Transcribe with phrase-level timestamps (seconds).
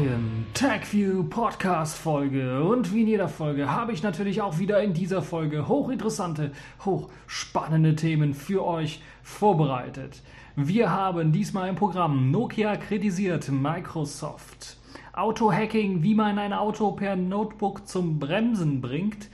[0.00, 2.64] neuen TagView Podcast Folge.
[2.64, 6.52] Und wie in jeder Folge habe ich natürlich auch wieder in dieser Folge hochinteressante,
[6.86, 10.22] hochspannende Themen für euch vorbereitet.
[10.56, 14.78] Wir haben diesmal im Programm Nokia kritisiert Microsoft.
[15.12, 19.28] Auto-Hacking, wie man ein Auto per Notebook zum Bremsen bringt.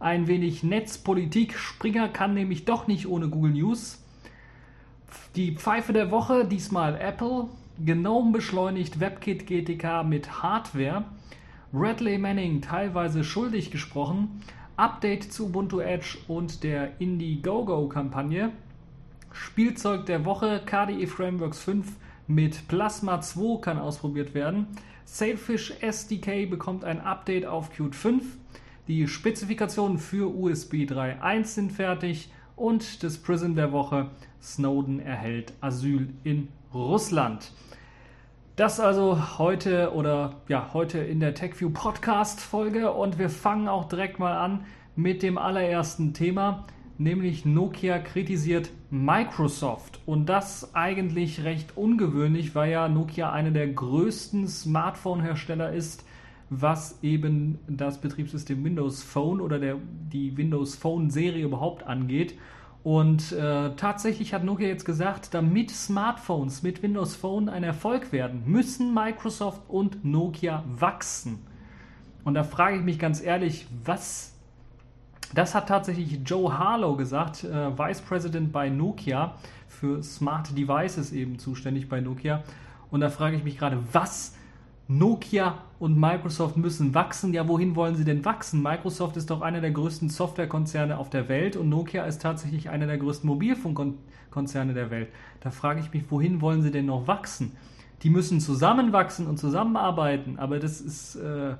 [0.00, 1.56] Ein wenig Netzpolitik.
[1.56, 4.04] Springer kann nämlich doch nicht ohne Google News.
[5.34, 7.48] Die Pfeife der Woche, diesmal Apple.
[7.82, 11.04] GNOME beschleunigt WebKit GTK mit Hardware.
[11.72, 14.42] Bradley Manning teilweise schuldig gesprochen.
[14.76, 18.52] Update zu Ubuntu Edge und der Indiegogo-Kampagne.
[19.32, 21.86] Spielzeug der Woche KDE Frameworks 5
[22.26, 24.66] mit Plasma 2 kann ausprobiert werden.
[25.06, 28.24] Sailfish SDK bekommt ein Update auf Qt 5.
[28.88, 34.10] Die Spezifikationen für USB 3.1 sind fertig und das Prism der Woche
[34.42, 37.52] Snowden erhält Asyl in Russland.
[38.60, 43.88] Das also heute oder ja, heute in der TechView Podcast Folge und wir fangen auch
[43.88, 46.66] direkt mal an mit dem allerersten Thema,
[46.98, 54.46] nämlich Nokia kritisiert Microsoft und das eigentlich recht ungewöhnlich, weil ja Nokia einer der größten
[54.46, 56.04] Smartphone Hersteller ist,
[56.50, 59.76] was eben das Betriebssystem Windows Phone oder der,
[60.12, 62.34] die Windows Phone Serie überhaupt angeht.
[62.82, 68.42] Und äh, tatsächlich hat Nokia jetzt gesagt, damit Smartphones mit Windows Phone ein Erfolg werden,
[68.46, 71.44] müssen Microsoft und Nokia wachsen.
[72.24, 74.34] Und da frage ich mich ganz ehrlich, was.
[75.32, 79.36] Das hat tatsächlich Joe Harlow gesagt, äh, Vice President bei Nokia,
[79.68, 82.42] für Smart Devices eben zuständig bei Nokia.
[82.90, 84.34] Und da frage ich mich gerade, was
[84.90, 87.32] Nokia und Microsoft müssen wachsen.
[87.32, 88.60] Ja, wohin wollen sie denn wachsen?
[88.60, 92.88] Microsoft ist doch einer der größten Softwarekonzerne auf der Welt und Nokia ist tatsächlich einer
[92.88, 95.08] der größten Mobilfunkkonzerne der Welt.
[95.38, 97.52] Da frage ich mich, wohin wollen sie denn noch wachsen?
[98.02, 101.54] Die müssen zusammenwachsen und zusammenarbeiten, aber das ist, äh,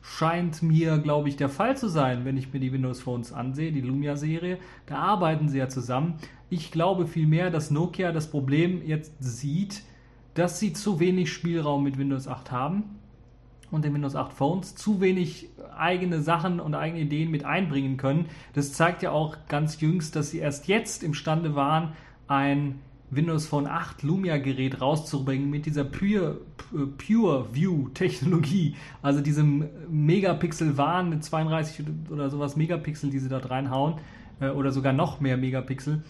[0.00, 3.72] scheint mir, glaube ich, der Fall zu sein, wenn ich mir die Windows Phones ansehe,
[3.72, 4.58] die Lumia-Serie.
[4.86, 6.14] Da arbeiten sie ja zusammen.
[6.50, 9.82] Ich glaube vielmehr, dass Nokia das Problem jetzt sieht,
[10.36, 12.84] dass sie zu wenig Spielraum mit Windows 8 haben
[13.70, 18.26] und den Windows 8 Phones, zu wenig eigene Sachen und eigene Ideen mit einbringen können.
[18.54, 21.92] Das zeigt ja auch ganz jüngst, dass sie erst jetzt imstande waren,
[22.28, 22.80] ein
[23.10, 26.40] Windows Phone 8 Lumia Gerät rauszubringen mit dieser Pure,
[26.98, 33.48] Pure View Technologie, also diesem Megapixel Wahn mit 32 oder sowas Megapixel, die sie dort
[33.48, 33.94] reinhauen,
[34.40, 36.02] äh, oder sogar noch mehr Megapixel.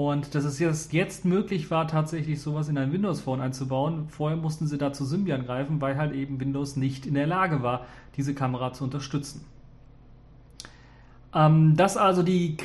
[0.00, 4.08] Und dass es jetzt, jetzt möglich war, tatsächlich sowas in ein Windows Phone einzubauen.
[4.08, 7.62] Vorher mussten sie da zu Symbian greifen, weil halt eben Windows nicht in der Lage
[7.62, 7.84] war,
[8.16, 9.44] diese Kamera zu unterstützen.
[11.34, 12.56] Ähm, das also die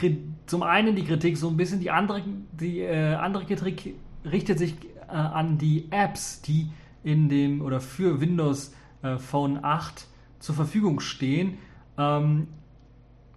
[0.45, 2.23] zum einen die Kritik, so ein bisschen die andere,
[2.53, 4.75] die äh, andere Kritik richtet sich
[5.09, 6.69] äh, an die Apps, die
[7.03, 8.73] in dem oder für Windows
[9.03, 10.07] äh, Phone 8
[10.39, 11.57] zur Verfügung stehen.
[11.97, 12.47] Ähm,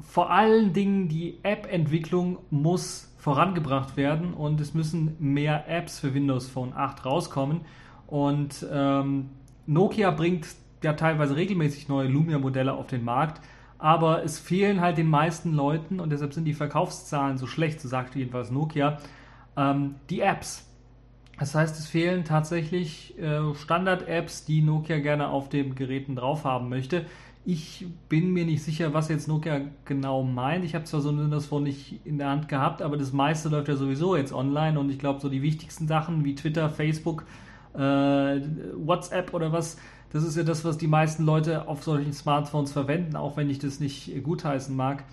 [0.00, 6.48] vor allen Dingen die App-Entwicklung muss vorangebracht werden und es müssen mehr Apps für Windows
[6.48, 7.62] Phone 8 rauskommen.
[8.06, 9.28] Und ähm,
[9.66, 10.46] Nokia bringt
[10.82, 13.42] ja teilweise regelmäßig neue Lumia-Modelle auf den Markt,
[13.78, 17.88] aber es fehlen halt den meisten Leuten und deshalb sind die Verkaufszahlen so schlecht, so
[17.88, 18.98] sagt jedenfalls Nokia,
[19.56, 20.64] ähm, die Apps.
[21.38, 26.68] Das heißt, es fehlen tatsächlich äh, Standard-Apps, die Nokia gerne auf den Geräten drauf haben
[26.68, 27.06] möchte.
[27.50, 30.66] Ich bin mir nicht sicher, was jetzt Nokia genau meint.
[30.66, 33.48] Ich habe zwar so ein Windows Phone nicht in der Hand gehabt, aber das meiste
[33.48, 37.24] läuft ja sowieso jetzt online und ich glaube, so die wichtigsten Sachen wie Twitter, Facebook,
[37.72, 39.78] äh, WhatsApp oder was,
[40.12, 43.58] das ist ja das, was die meisten Leute auf solchen Smartphones verwenden, auch wenn ich
[43.58, 45.04] das nicht gutheißen mag.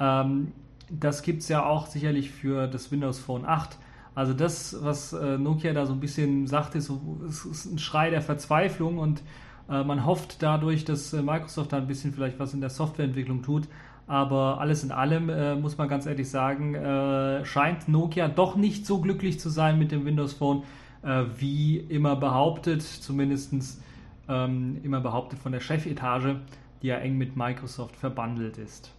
[0.00, 0.50] Ähm,
[0.90, 3.78] das gibt es ja auch sicherlich für das Windows Phone 8.
[4.16, 6.90] Also das, was äh, Nokia da so ein bisschen sagt, ist,
[7.28, 9.22] ist ein Schrei der Verzweiflung und
[9.68, 13.68] man hofft dadurch, dass äh, Microsoft da ein bisschen vielleicht was in der Softwareentwicklung tut.
[14.06, 18.86] Aber alles in allem äh, muss man ganz ehrlich sagen, äh, scheint Nokia doch nicht
[18.86, 20.62] so glücklich zu sein mit dem Windows Phone,
[21.02, 23.82] äh, wie immer behauptet, zumindest
[24.28, 26.36] ähm, immer behauptet von der Chefetage,
[26.82, 28.92] die ja eng mit Microsoft verbandelt ist.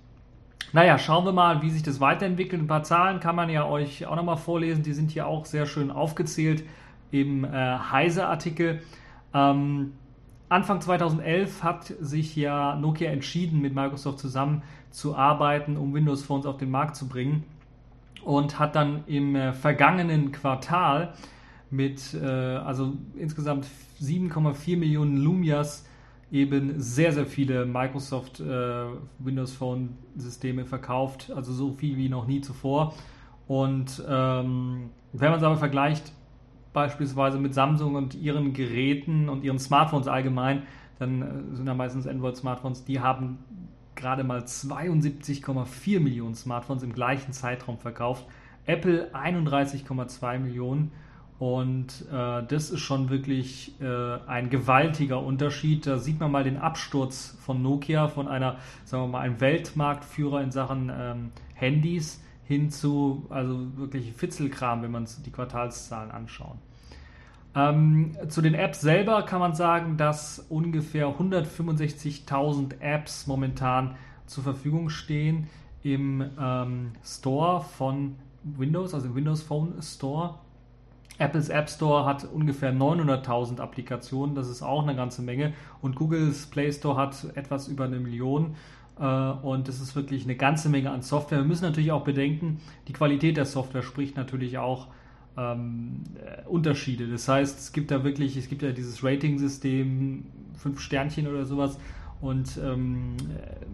[0.74, 2.62] Naja, schauen wir mal, wie sich das weiterentwickelt.
[2.62, 5.66] Ein paar Zahlen kann man ja euch auch nochmal vorlesen, die sind hier auch sehr
[5.66, 6.64] schön aufgezählt
[7.12, 8.82] im äh, Heise-Artikel.
[9.34, 9.94] Ähm,
[10.50, 16.46] Anfang 2011 hat sich ja Nokia entschieden, mit Microsoft zusammen zu arbeiten, um Windows Phones
[16.46, 17.44] auf den Markt zu bringen
[18.24, 21.14] und hat dann im äh, vergangenen Quartal
[21.70, 23.68] mit äh, also insgesamt
[24.02, 25.86] 7,4 Millionen Lumias
[26.32, 28.86] eben sehr, sehr viele Microsoft äh,
[29.20, 32.94] Windows Phone Systeme verkauft, also so viel wie noch nie zuvor.
[33.48, 36.12] Und ähm, wenn man es aber vergleicht,
[36.78, 40.62] beispielsweise mit Samsung und ihren Geräten und ihren Smartphones allgemein,
[41.00, 43.40] dann äh, sind da meistens Android-Smartphones, die haben
[43.96, 48.28] gerade mal 72,4 Millionen Smartphones im gleichen Zeitraum verkauft.
[48.68, 50.92] Apple 31,2 Millionen.
[51.40, 55.88] Und äh, das ist schon wirklich äh, ein gewaltiger Unterschied.
[55.88, 60.42] Da sieht man mal den Absturz von Nokia, von einer, sagen wir mal, einem Weltmarktführer
[60.42, 66.58] in Sachen ähm, Handys hin zu, also wirklich Fitzelkram, wenn man die Quartalszahlen anschaut.
[67.56, 73.96] Ähm, zu den Apps selber kann man sagen, dass ungefähr 165.000 Apps momentan
[74.26, 75.48] zur Verfügung stehen
[75.84, 80.36] im ähm, Store von Windows, also im Windows Phone Store.
[81.20, 85.54] Apples App Store hat ungefähr 900.000 Applikationen, das ist auch eine ganze Menge.
[85.82, 88.56] Und Googles Play Store hat etwas über eine Million.
[89.00, 91.40] Äh, und das ist wirklich eine ganze Menge an Software.
[91.40, 94.88] Wir müssen natürlich auch bedenken, die Qualität der Software spricht natürlich auch
[95.38, 97.08] ähm, äh, Unterschiede.
[97.08, 100.26] Das heißt, es gibt da wirklich, es gibt ja dieses Rating-System,
[100.58, 101.78] fünf Sternchen oder sowas.
[102.20, 103.16] Und ähm,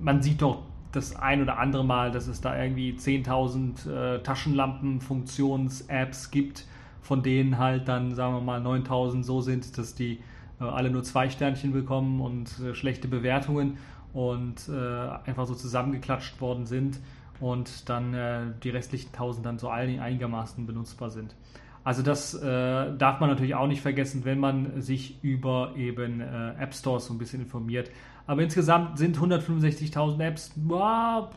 [0.01, 6.29] man sieht doch das ein oder andere Mal, dass es da irgendwie 10.000 äh, Taschenlampen-Funktions-Apps
[6.29, 6.67] gibt,
[7.01, 10.19] von denen halt dann, sagen wir mal, 9.000 so sind, dass die
[10.59, 13.77] äh, alle nur zwei Sternchen bekommen und äh, schlechte Bewertungen
[14.13, 16.99] und äh, einfach so zusammengeklatscht worden sind
[17.43, 21.35] und dann äh, die restlichen 1000 dann so einigermaßen benutzbar sind.
[21.83, 26.53] Also das äh, darf man natürlich auch nicht vergessen, wenn man sich über eben äh,
[26.57, 27.91] App Stores so ein bisschen informiert.
[28.25, 31.31] Aber insgesamt sind 165.000 Apps, boah,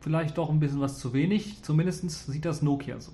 [0.00, 1.62] vielleicht doch ein bisschen was zu wenig.
[1.62, 3.12] Zumindest sieht das Nokia so.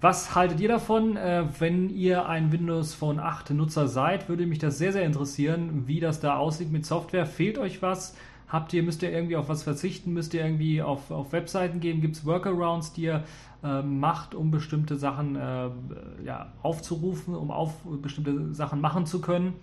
[0.00, 1.16] Was haltet ihr davon?
[1.16, 5.88] Äh, wenn ihr ein Windows Phone 8 Nutzer seid, würde mich das sehr, sehr interessieren,
[5.88, 7.26] wie das da aussieht mit Software.
[7.26, 8.14] Fehlt euch was?
[8.50, 10.12] Habt ihr, müsst ihr irgendwie auf was verzichten?
[10.12, 12.00] Müsst ihr irgendwie auf, auf Webseiten gehen?
[12.00, 13.22] Gibt es Workarounds, die ihr
[13.62, 15.68] äh, macht, um bestimmte Sachen äh,
[16.24, 19.54] ja, aufzurufen, um auf bestimmte Sachen machen zu können?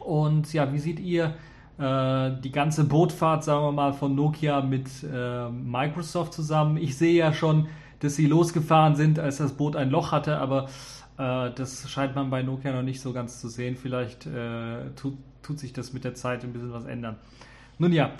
[0.00, 1.34] Und ja, wie seht ihr
[1.78, 6.78] äh, die ganze Bootfahrt, sagen wir mal, von Nokia mit äh, Microsoft zusammen?
[6.78, 7.66] Ich sehe ja schon,
[8.00, 10.64] dass sie losgefahren sind, als das Boot ein Loch hatte, aber
[11.18, 13.76] äh, das scheint man bei Nokia noch nicht so ganz zu sehen.
[13.76, 17.16] Vielleicht äh, tut, tut sich das mit der Zeit ein bisschen was ändern.
[17.80, 18.10] Nun ja,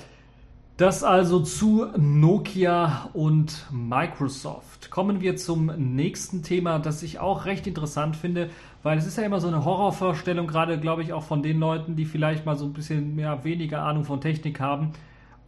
[0.76, 4.88] das also zu Nokia und Microsoft.
[4.88, 5.66] Kommen wir zum
[5.96, 8.50] nächsten Thema, das ich auch recht interessant finde,
[8.84, 11.96] weil es ist ja immer so eine Horrorvorstellung, gerade glaube ich auch von den Leuten,
[11.96, 14.92] die vielleicht mal so ein bisschen mehr weniger Ahnung von Technik haben.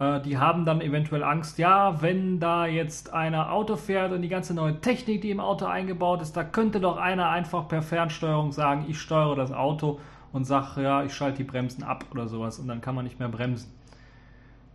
[0.01, 4.29] Äh, die haben dann eventuell Angst, ja, wenn da jetzt einer Auto fährt und die
[4.29, 8.51] ganze neue Technik, die im Auto eingebaut ist, da könnte doch einer einfach per Fernsteuerung
[8.51, 10.01] sagen, ich steuere das Auto
[10.33, 13.21] und sage, ja, ich schalte die Bremsen ab oder sowas und dann kann man nicht
[13.21, 13.71] mehr bremsen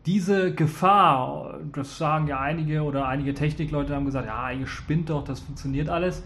[0.05, 5.23] diese Gefahr, das sagen ja einige oder einige Technikleute haben gesagt, ja, ihr spinnt doch,
[5.23, 6.23] das funktioniert alles.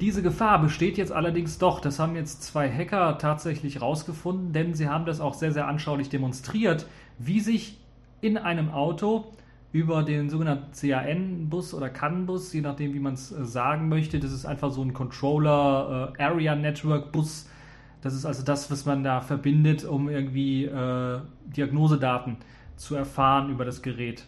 [0.00, 1.80] Diese Gefahr besteht jetzt allerdings doch.
[1.80, 6.08] Das haben jetzt zwei Hacker tatsächlich rausgefunden, denn sie haben das auch sehr, sehr anschaulich
[6.08, 6.86] demonstriert,
[7.18, 7.78] wie sich
[8.20, 9.32] in einem Auto
[9.72, 14.32] über den sogenannten CAN-Bus oder CAN-Bus, je nachdem, wie man es äh, sagen möchte, das
[14.32, 17.48] ist einfach so ein Controller äh.
[18.02, 21.20] Das ist also das, was man da verbindet, um irgendwie äh,
[21.54, 24.24] Diagnosedaten zu zu erfahren über das Gerät.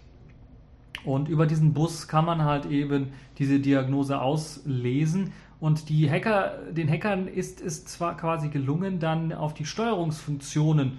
[1.04, 5.32] Und über diesen Bus kann man halt eben diese Diagnose auslesen.
[5.58, 10.98] Und die Hacker, den Hackern ist es zwar quasi gelungen, dann auf die Steuerungsfunktionen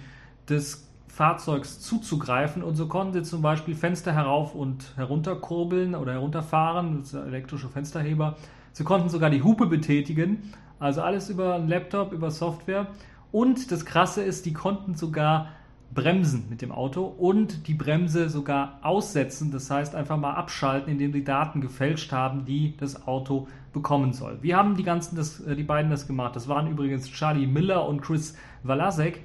[0.49, 6.13] des Fahrzeugs zuzugreifen und so konnten sie zum Beispiel Fenster herauf und herunter kurbeln oder
[6.13, 8.35] herunterfahren, elektrische Fensterheber.
[8.71, 12.87] Sie konnten sogar die Hupe betätigen, also alles über einen Laptop, über Software.
[13.31, 15.49] Und das Krasse ist, die konnten sogar
[15.93, 21.11] bremsen mit dem Auto und die Bremse sogar aussetzen, das heißt einfach mal abschalten, indem
[21.11, 24.37] die Daten gefälscht haben, die das Auto bekommen soll.
[24.41, 26.35] Wie haben die ganzen das, äh, die beiden das gemacht?
[26.35, 29.21] Das waren übrigens Charlie Miller und Chris Walasek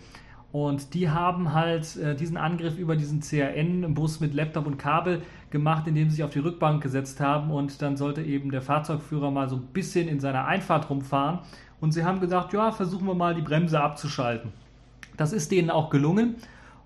[0.53, 5.87] und die haben halt äh, diesen Angriff über diesen CRN-Bus mit Laptop und Kabel gemacht,
[5.87, 9.49] indem sie sich auf die Rückbank gesetzt haben und dann sollte eben der Fahrzeugführer mal
[9.49, 11.41] so ein bisschen in seiner Einfahrt rumfahren
[11.81, 14.53] und sie haben gesagt, ja, versuchen wir mal die Bremse abzuschalten.
[15.17, 16.37] Das ist denen auch gelungen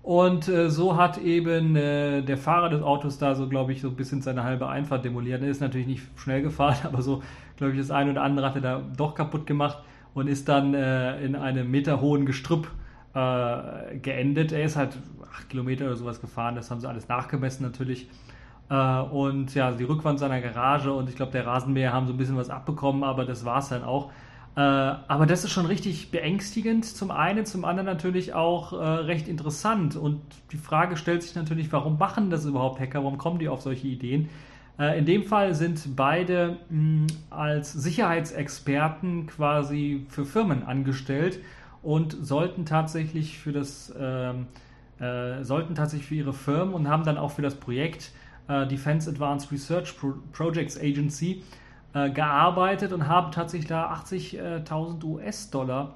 [0.03, 3.87] und äh, so hat eben äh, der Fahrer des Autos da so, glaube ich, so
[3.87, 5.41] ein bisschen seine halbe Einfahrt demoliert.
[5.41, 7.23] Er ist natürlich nicht schnell gefahren, aber so,
[7.55, 9.77] glaube ich, das eine oder andere hat er da doch kaputt gemacht
[10.13, 12.67] und ist dann äh, in einem meterhohen Gestrüpp
[13.13, 14.51] äh, geendet.
[14.51, 14.97] Er ist halt
[15.31, 18.09] acht Kilometer oder sowas gefahren, das haben sie alles nachgemessen natürlich.
[18.69, 22.17] Äh, und ja, die Rückwand seiner Garage und ich glaube, der Rasenmäher haben so ein
[22.17, 24.11] bisschen was abbekommen, aber das war es dann auch.
[24.55, 29.27] Äh, aber das ist schon richtig beängstigend zum einen, zum anderen natürlich auch äh, recht
[29.27, 29.95] interessant.
[29.95, 33.03] Und die Frage stellt sich natürlich, warum machen das überhaupt Hacker?
[33.03, 34.29] Warum kommen die auf solche Ideen?
[34.77, 41.39] Äh, in dem Fall sind beide mh, als Sicherheitsexperten quasi für Firmen angestellt
[41.81, 44.47] und sollten tatsächlich für das ähm,
[44.99, 48.11] äh, sollten tatsächlich für ihre Firmen und haben dann auch für das Projekt
[48.47, 51.43] äh, Defense Advanced Research Pro Projects Agency
[51.93, 55.93] äh, gearbeitet und haben tatsächlich da 80.000 US-Dollar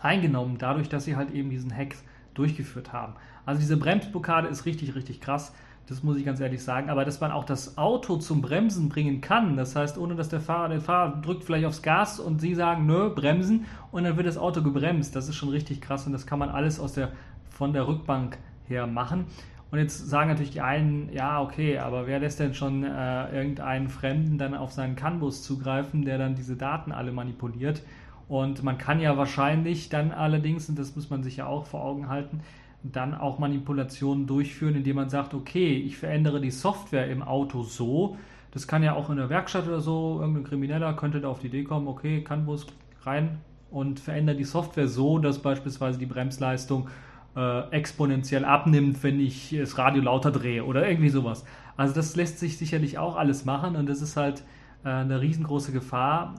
[0.00, 1.96] eingenommen, dadurch, dass sie halt eben diesen Hack
[2.34, 3.14] durchgeführt haben.
[3.44, 5.52] Also diese Bremsblockade ist richtig, richtig krass.
[5.86, 6.90] Das muss ich ganz ehrlich sagen.
[6.90, 10.40] Aber dass man auch das Auto zum Bremsen bringen kann, das heißt, ohne dass der
[10.40, 14.26] Fahrer, der Fahrer drückt vielleicht aufs Gas und sie sagen, nö, bremsen und dann wird
[14.26, 15.16] das Auto gebremst.
[15.16, 17.12] Das ist schon richtig krass und das kann man alles aus der,
[17.50, 19.26] von der Rückbank her machen.
[19.72, 23.88] Und jetzt sagen natürlich die einen, ja, okay, aber wer lässt denn schon äh, irgendeinen
[23.88, 27.82] Fremden dann auf seinen CAN-Bus zugreifen, der dann diese Daten alle manipuliert?
[28.28, 31.82] Und man kann ja wahrscheinlich dann allerdings, und das muss man sich ja auch vor
[31.82, 32.40] Augen halten,
[32.82, 38.18] dann auch Manipulationen durchführen, indem man sagt, okay, ich verändere die Software im Auto so.
[38.50, 41.46] Das kann ja auch in der Werkstatt oder so, irgendein Krimineller könnte da auf die
[41.46, 42.66] Idee kommen, okay, bloß
[43.04, 43.38] rein
[43.70, 46.88] und verändere die Software so, dass beispielsweise die Bremsleistung
[47.36, 51.44] äh, exponentiell abnimmt, wenn ich das Radio lauter drehe oder irgendwie sowas.
[51.76, 54.44] Also das lässt sich sicherlich auch alles machen und das ist halt
[54.84, 56.34] äh, eine riesengroße Gefahr.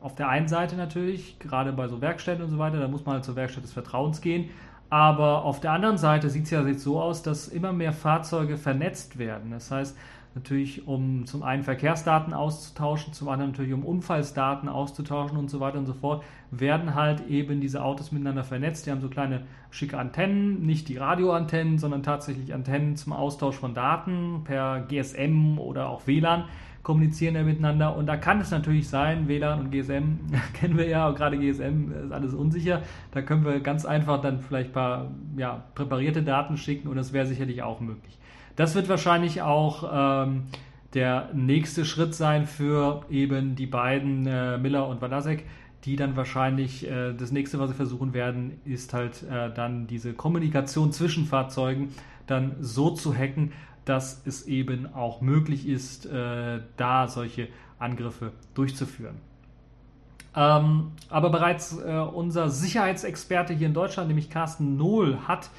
[0.00, 3.14] Auf der einen Seite natürlich, gerade bei so Werkstätten und so weiter, da muss man
[3.14, 4.50] halt zur Werkstatt des Vertrauens gehen.
[4.90, 8.58] Aber auf der anderen Seite sieht es ja jetzt so aus, dass immer mehr Fahrzeuge
[8.58, 9.50] vernetzt werden.
[9.50, 9.96] Das heißt,
[10.34, 15.78] natürlich um zum einen Verkehrsdaten auszutauschen, zum anderen natürlich um Unfallsdaten auszutauschen und so weiter
[15.78, 18.86] und so fort, werden halt eben diese Autos miteinander vernetzt.
[18.86, 23.74] Die haben so kleine schicke Antennen, nicht die Radioantennen, sondern tatsächlich Antennen zum Austausch von
[23.74, 26.44] Daten per GSM oder auch WLAN
[26.82, 27.96] kommunizieren ja miteinander.
[27.96, 30.18] Und da kann es natürlich sein, WLAN und GSM
[30.54, 32.82] kennen wir ja, gerade GSM ist alles unsicher.
[33.10, 37.12] Da können wir ganz einfach dann vielleicht ein paar ja, präparierte Daten schicken und das
[37.12, 38.18] wäre sicherlich auch möglich.
[38.56, 40.44] Das wird wahrscheinlich auch ähm,
[40.94, 45.44] der nächste Schritt sein für eben die beiden äh, Miller und Walasek,
[45.84, 50.12] die dann wahrscheinlich äh, das nächste, was sie versuchen werden, ist halt äh, dann diese
[50.12, 51.90] Kommunikation zwischen Fahrzeugen
[52.26, 53.52] dann so zu hacken,
[53.84, 59.16] dass es eben auch möglich ist, äh, da solche Angriffe durchzuführen.
[60.36, 65.50] Ähm, aber bereits äh, unser Sicherheitsexperte hier in Deutschland, nämlich Carsten Nohl, hat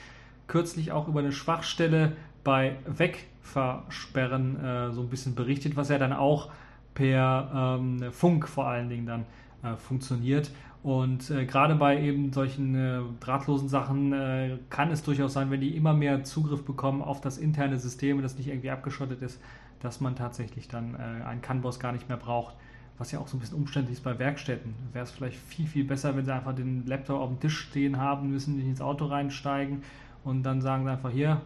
[0.48, 2.14] kürzlich auch über eine Schwachstelle
[2.46, 6.52] bei Wegversperren äh, so ein bisschen berichtet, was ja dann auch
[6.94, 9.26] per ähm, Funk vor allen Dingen dann
[9.64, 10.52] äh, funktioniert.
[10.82, 15.60] Und äh, gerade bei eben solchen äh, drahtlosen Sachen äh, kann es durchaus sein, wenn
[15.60, 19.42] die immer mehr Zugriff bekommen auf das interne System das nicht irgendwie abgeschottet ist,
[19.80, 22.56] dass man tatsächlich dann äh, einen CAN-Boss gar nicht mehr braucht.
[23.00, 24.76] Was ja auch so ein bisschen umständlich ist bei Werkstätten.
[24.94, 27.98] Wäre es vielleicht viel, viel besser, wenn sie einfach den Laptop auf dem Tisch stehen
[27.98, 29.82] haben, müssen nicht ins Auto reinsteigen
[30.24, 31.42] und dann sagen sie einfach hier,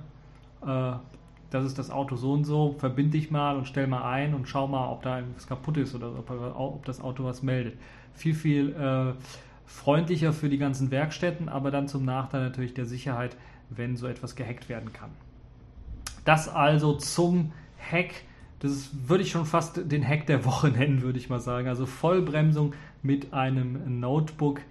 [0.65, 0.93] äh,
[1.49, 4.47] das ist das Auto so und so, verbind dich mal und stell mal ein und
[4.47, 7.75] schau mal, ob da irgendwas kaputt ist oder ob, ob das Auto was meldet
[8.19, 9.13] viel, viel äh,
[9.65, 13.35] freundlicher für die ganzen Werkstätten, aber dann zum Nachteil natürlich der Sicherheit,
[13.69, 15.11] wenn so etwas gehackt werden kann.
[16.25, 18.11] Das also zum Hack.
[18.59, 21.67] Das ist, würde ich schon fast den Hack der Woche nennen, würde ich mal sagen.
[21.67, 24.59] Also Vollbremsung mit einem Notebook.
[24.59, 24.61] Äh,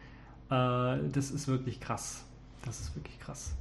[0.50, 2.24] das ist wirklich krass.
[2.64, 3.54] Das ist wirklich krass.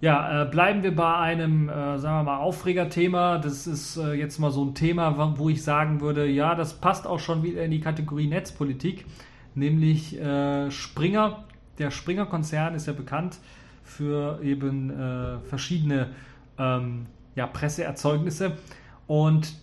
[0.00, 3.38] Ja, äh, bleiben wir bei einem, äh, sagen wir mal, Aufregerthema.
[3.38, 7.06] Das ist äh, jetzt mal so ein Thema, wo ich sagen würde, ja, das passt
[7.06, 9.06] auch schon wieder in die Kategorie Netzpolitik,
[9.54, 11.44] nämlich äh, Springer.
[11.78, 13.38] Der Springer-Konzern ist ja bekannt
[13.82, 16.10] für eben äh, verschiedene
[16.58, 18.52] ähm, ja, Presseerzeugnisse
[19.06, 19.54] und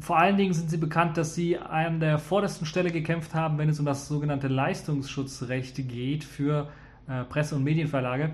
[0.00, 3.68] vor allen Dingen sind sie bekannt, dass sie an der vordersten Stelle gekämpft haben, wenn
[3.68, 6.68] es um das sogenannte Leistungsschutzrecht geht für
[7.08, 8.30] äh, Presse- und Medienverlage.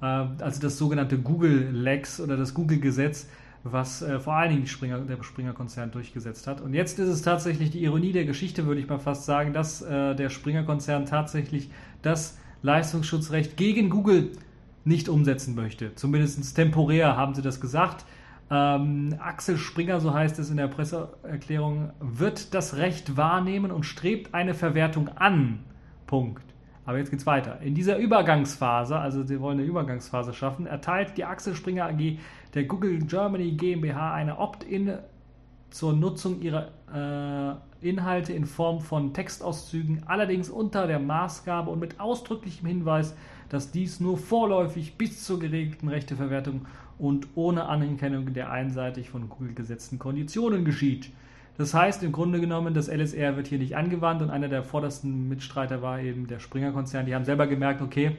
[0.00, 3.28] Äh, also das sogenannte Google-Lex oder das Google-Gesetz,
[3.62, 6.60] was äh, vor allen Dingen Springer, der Springer-Konzern durchgesetzt hat.
[6.60, 9.82] Und jetzt ist es tatsächlich die Ironie der Geschichte, würde ich mal fast sagen, dass
[9.82, 11.70] äh, der Springer-Konzern tatsächlich
[12.02, 14.32] das Leistungsschutzrecht gegen Google
[14.84, 15.94] nicht umsetzen möchte.
[15.94, 18.06] Zumindest temporär haben sie das gesagt.
[18.50, 24.34] Ähm, Axel Springer, so heißt es in der Presseerklärung, wird das Recht wahrnehmen und strebt
[24.34, 25.60] eine Verwertung an.
[26.06, 26.49] Punkt.
[26.84, 27.60] Aber jetzt geht's weiter.
[27.60, 32.18] In dieser Übergangsphase, also sie wollen eine Übergangsphase schaffen, erteilt die Axel Springer AG
[32.54, 34.98] der Google Germany GmbH eine Opt-in
[35.70, 42.00] zur Nutzung ihrer äh, Inhalte in Form von Textauszügen, allerdings unter der Maßgabe und mit
[42.00, 43.14] ausdrücklichem Hinweis,
[43.48, 46.66] dass dies nur vorläufig bis zur geregelten Rechteverwertung
[46.98, 51.10] und ohne Anerkennung der einseitig von Google gesetzten Konditionen geschieht.
[51.60, 55.28] Das heißt im Grunde genommen, das LSR wird hier nicht angewandt und einer der vordersten
[55.28, 57.04] Mitstreiter war eben der Springer-Konzern.
[57.04, 58.16] Die haben selber gemerkt, okay,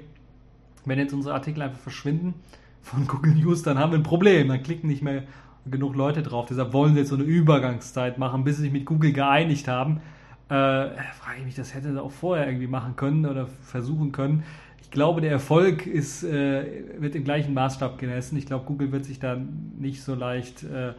[0.85, 2.35] wenn jetzt unsere Artikel einfach verschwinden
[2.83, 4.49] von Google News, dann haben wir ein Problem.
[4.49, 5.23] Dann klicken nicht mehr
[5.65, 6.45] genug Leute drauf.
[6.49, 10.01] Deshalb wollen sie jetzt so eine Übergangszeit machen, bis sie sich mit Google geeinigt haben.
[10.47, 14.43] Äh, frage ich mich, das hätte sie auch vorher irgendwie machen können oder versuchen können.
[14.83, 18.37] Ich glaube, der Erfolg ist, äh, wird im gleichen Maßstab gemessen.
[18.37, 19.35] Ich glaube, Google wird sich da
[19.79, 20.93] nicht so leicht äh,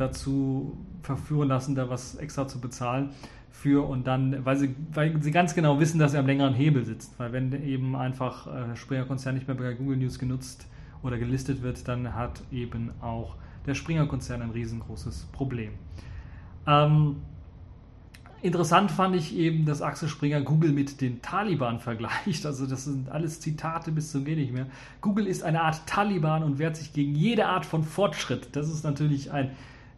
[0.00, 3.10] dazu verführen lassen, da was extra zu bezahlen
[3.50, 6.84] für und dann, weil sie, weil sie ganz genau wissen, dass er am längeren Hebel
[6.84, 7.18] sitzt.
[7.18, 10.66] Weil wenn eben einfach äh, Springer-Konzern nicht mehr bei Google News genutzt
[11.02, 15.72] oder gelistet wird, dann hat eben auch der Springer-Konzern ein riesengroßes Problem.
[16.66, 17.16] Ähm,
[18.40, 22.46] interessant fand ich eben, dass Axel Springer Google mit den Taliban vergleicht.
[22.46, 24.66] Also das sind alles Zitate bis zum Geh nicht mehr.
[25.00, 28.56] Google ist eine Art Taliban und wehrt sich gegen jede Art von Fortschritt.
[28.56, 29.50] Das ist natürlich ein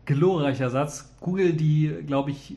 [0.06, 1.14] glorreicher Satz.
[1.20, 2.56] Google, die, glaube ich,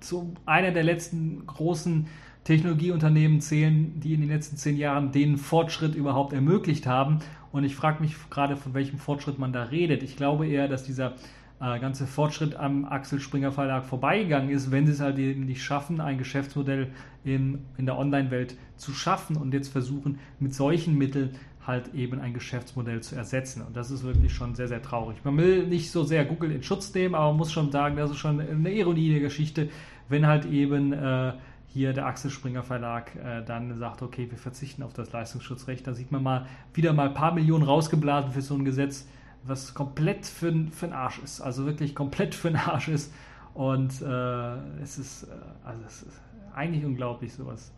[0.00, 2.06] zu einer der letzten großen
[2.44, 7.18] Technologieunternehmen zählen, die in den letzten zehn Jahren den Fortschritt überhaupt ermöglicht haben.
[7.52, 10.02] Und ich frage mich gerade, von welchem Fortschritt man da redet.
[10.02, 11.14] Ich glaube eher, dass dieser
[11.60, 15.62] äh, ganze Fortschritt am Axel Springer Verlag vorbeigegangen ist, wenn sie es halt eben nicht
[15.62, 16.88] schaffen, ein Geschäftsmodell
[17.24, 21.32] in, in der Online-Welt zu schaffen und jetzt versuchen, mit solchen Mitteln
[21.66, 23.62] halt eben ein Geschäftsmodell zu ersetzen.
[23.62, 25.18] Und das ist wirklich schon sehr, sehr traurig.
[25.24, 28.10] Man will nicht so sehr Google in Schutz nehmen, aber man muss schon sagen, das
[28.10, 29.68] ist schon eine Ironie der Geschichte,
[30.08, 31.34] wenn halt eben äh,
[31.72, 35.86] hier der Axel Springer Verlag äh, dann sagt, okay, wir verzichten auf das Leistungsschutzrecht.
[35.86, 39.06] Da sieht man mal wieder mal ein paar Millionen rausgeblasen für so ein Gesetz,
[39.44, 41.40] was komplett für, für den Arsch ist.
[41.40, 43.12] Also wirklich komplett für den Arsch ist.
[43.54, 45.26] Und äh, es ist, äh,
[45.64, 46.20] also es ist
[46.54, 47.72] eigentlich unglaublich sowas.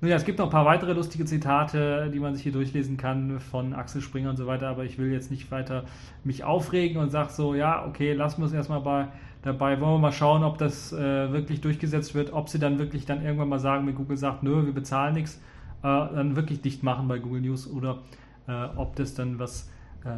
[0.00, 2.96] Nun ja, es gibt noch ein paar weitere lustige Zitate, die man sich hier durchlesen
[2.96, 5.84] kann von Axel Springer und so weiter, aber ich will jetzt nicht weiter
[6.22, 9.08] mich aufregen und sage so, ja, okay, lassen wir es erstmal bei,
[9.42, 9.80] dabei.
[9.80, 13.24] Wollen wir mal schauen, ob das äh, wirklich durchgesetzt wird, ob sie dann wirklich dann
[13.24, 15.40] irgendwann mal sagen, wenn Google sagt, nö, wir bezahlen nichts,
[15.82, 17.98] äh, dann wirklich dicht machen bei Google News oder
[18.46, 19.68] äh, ob das dann was
[20.04, 20.08] äh,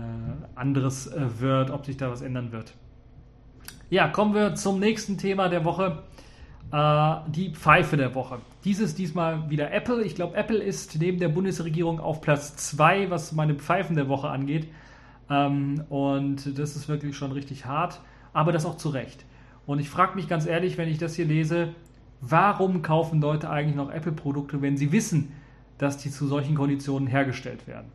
[0.55, 2.75] anderes äh, wird, ob sich da was ändern wird.
[3.89, 6.05] Ja, kommen wir zum nächsten Thema der Woche.
[6.73, 8.39] Äh, die Pfeife der Woche.
[8.65, 10.03] Dieses diesmal wieder Apple.
[10.05, 14.29] Ich glaube, Apple ist neben der Bundesregierung auf Platz 2, was meine Pfeifen der Woche
[14.29, 14.69] angeht.
[15.29, 18.01] Ähm, und das ist wirklich schon richtig hart,
[18.33, 19.25] aber das auch zu Recht.
[19.67, 21.75] Und ich frage mich ganz ehrlich, wenn ich das hier lese,
[22.21, 25.33] warum kaufen Leute eigentlich noch Apple-Produkte, wenn sie wissen,
[25.79, 27.91] dass die zu solchen Konditionen hergestellt werden?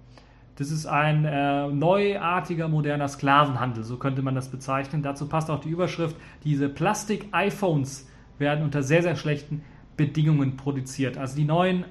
[0.57, 5.01] Das ist ein äh, neuartiger, moderner Sklavenhandel, so könnte man das bezeichnen.
[5.01, 9.61] Dazu passt auch die Überschrift, diese Plastik-iPhones werden unter sehr, sehr schlechten
[9.97, 11.17] Bedingungen produziert.
[11.17, 11.85] Also die neuen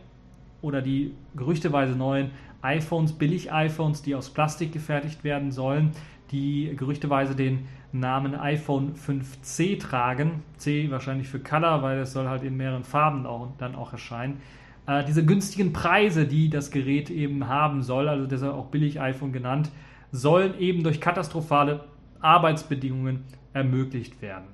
[0.63, 2.31] oder die gerüchteweise neuen
[2.63, 5.93] iPhones, Billig-iPhones, die aus Plastik gefertigt werden sollen,
[6.31, 10.43] die gerüchteweise den Namen iPhone 5C tragen.
[10.57, 14.41] C wahrscheinlich für Color, weil es soll halt in mehreren Farben auch, dann auch erscheinen.
[14.87, 19.71] Äh, diese günstigen Preise, die das Gerät eben haben soll, also deshalb auch Billig-iPhone genannt,
[20.11, 21.85] sollen eben durch katastrophale
[22.21, 24.47] Arbeitsbedingungen ermöglicht werden.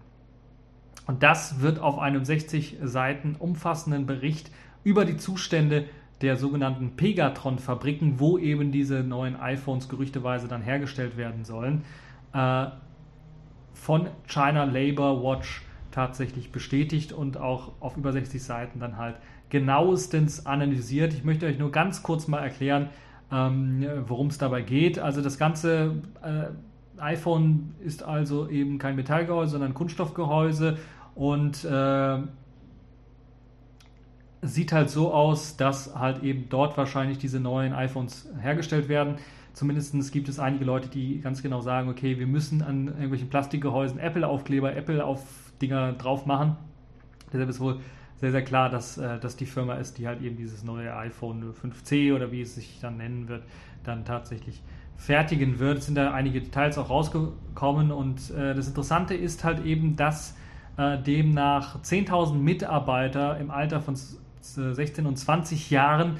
[1.07, 4.51] Und das wird auf einem 60 Seiten umfassenden Bericht
[4.85, 5.87] über die Zustände
[6.21, 11.83] der sogenannten Pegatron-Fabriken, wo eben diese neuen iPhones gerüchteweise dann hergestellt werden sollen,
[12.35, 12.67] äh,
[13.73, 19.17] von China Labor Watch tatsächlich bestätigt und auch auf über 60 Seiten dann halt
[19.49, 21.15] genauestens analysiert.
[21.15, 22.91] Ich möchte euch nur ganz kurz mal erklären,
[23.33, 24.99] ähm, worum es dabei geht.
[24.99, 26.51] Also das ganze äh,
[27.01, 30.79] iPhone ist also eben kein Metallgehäuse, sondern Kunststoffgehäuse
[31.15, 32.19] und äh,
[34.43, 39.17] sieht halt so aus, dass halt eben dort wahrscheinlich diese neuen iPhones hergestellt werden.
[39.53, 43.99] Zumindest gibt es einige Leute, die ganz genau sagen, okay, wir müssen an irgendwelchen Plastikgehäusen
[43.99, 46.57] Apple-Aufkleber, Apple-Auf-Dinger drauf machen.
[47.33, 47.81] Deshalb ist wohl
[48.17, 51.53] sehr, sehr klar, dass äh, das die Firma ist, die halt eben dieses neue iPhone
[51.53, 53.43] 5C oder wie es sich dann nennen wird,
[53.85, 54.63] dann tatsächlich
[55.01, 55.79] fertigen wird.
[55.79, 60.37] Es sind da einige Details auch rausgekommen und äh, das Interessante ist halt eben, dass
[60.77, 63.97] äh, demnach 10.000 Mitarbeiter im Alter von
[64.43, 66.19] 16 und 20 Jahren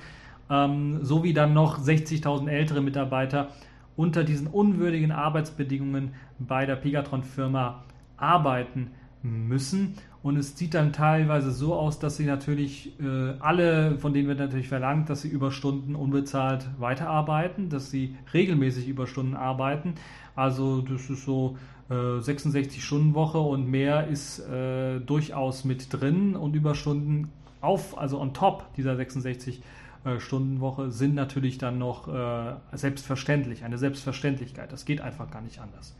[0.49, 3.49] ähm, sowie dann noch 60.000 ältere Mitarbeiter
[3.97, 7.85] unter diesen unwürdigen Arbeitsbedingungen bei der Pegatron-Firma
[8.17, 9.95] arbeiten müssen.
[10.23, 14.39] Und es sieht dann teilweise so aus, dass sie natürlich äh, alle, von denen wird
[14.39, 19.95] natürlich verlangt, dass sie Überstunden unbezahlt weiterarbeiten, dass sie regelmäßig Überstunden arbeiten.
[20.37, 21.57] Also das ist so
[21.91, 27.29] 66-Stunden-Woche äh, und mehr ist äh, durchaus mit drin und Überstunden
[27.61, 29.61] auf, also on top dieser 66
[30.05, 34.73] äh, Stundenwoche sind natürlich dann noch äh, selbstverständlich, eine Selbstverständlichkeit.
[34.73, 35.95] Das geht einfach gar nicht anders.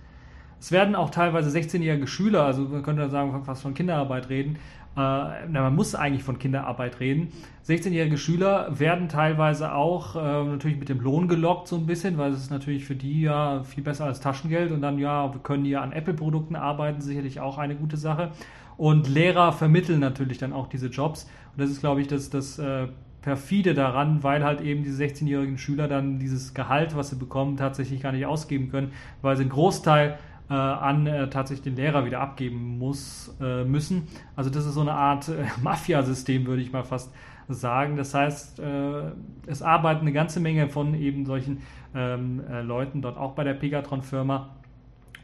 [0.61, 4.59] Es werden auch teilweise 16-jährige Schüler, also man könnte sagen, fast von Kinderarbeit reden,
[4.97, 7.33] äh, man muss eigentlich von Kinderarbeit reden.
[7.67, 12.33] 16-jährige Schüler werden teilweise auch äh, natürlich mit dem Lohn gelockt so ein bisschen, weil
[12.33, 15.65] es ist natürlich für die ja viel besser als Taschengeld und dann ja, wir können
[15.65, 18.31] ja an Apple-Produkten arbeiten, sicherlich auch eine gute Sache.
[18.77, 21.25] Und Lehrer vermitteln natürlich dann auch diese Jobs.
[21.53, 22.89] Und das ist, glaube ich, das, das äh,
[23.23, 28.01] perfide daran, weil halt eben diese 16-jährigen Schüler dann dieses Gehalt, was sie bekommen, tatsächlich
[28.01, 28.93] gar nicht ausgeben können,
[29.23, 30.19] weil sie einen Großteil
[30.51, 34.09] äh, an äh, tatsächlich den Lehrer wieder abgeben muss, äh, müssen.
[34.35, 37.13] Also das ist so eine Art äh, Mafiasystem, würde ich mal fast
[37.49, 37.97] sagen.
[37.97, 39.13] Das heißt, äh,
[39.47, 41.63] es arbeiten eine ganze Menge von eben solchen
[41.95, 44.51] ähm, äh, Leuten dort auch bei der Pegatron-Firma.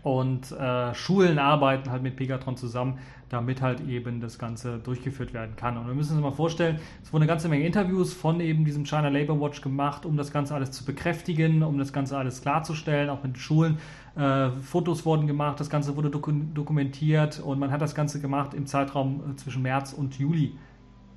[0.03, 0.55] Und
[0.93, 5.77] Schulen arbeiten halt mit Pegatron zusammen, damit halt eben das Ganze durchgeführt werden kann.
[5.77, 8.85] Und wir müssen uns mal vorstellen, es wurden eine ganze Menge Interviews von eben diesem
[8.85, 13.11] China Labor Watch gemacht, um das Ganze alles zu bekräftigen, um das Ganze alles klarzustellen,
[13.11, 13.79] auch mit Schulen.
[14.17, 18.55] Äh, Fotos wurden gemacht, das Ganze wurde doku dokumentiert und man hat das Ganze gemacht
[18.55, 20.53] im Zeitraum äh, zwischen März und Juli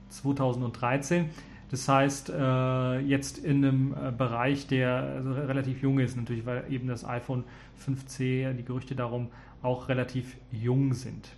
[0.10, 1.30] 2013.
[1.70, 6.64] Das heißt, äh, jetzt in einem äh, Bereich, der also relativ jung ist, natürlich, weil
[6.70, 7.44] eben das iPhone
[7.86, 9.28] 5C, die Gerüchte darum
[9.62, 11.30] auch relativ jung sind.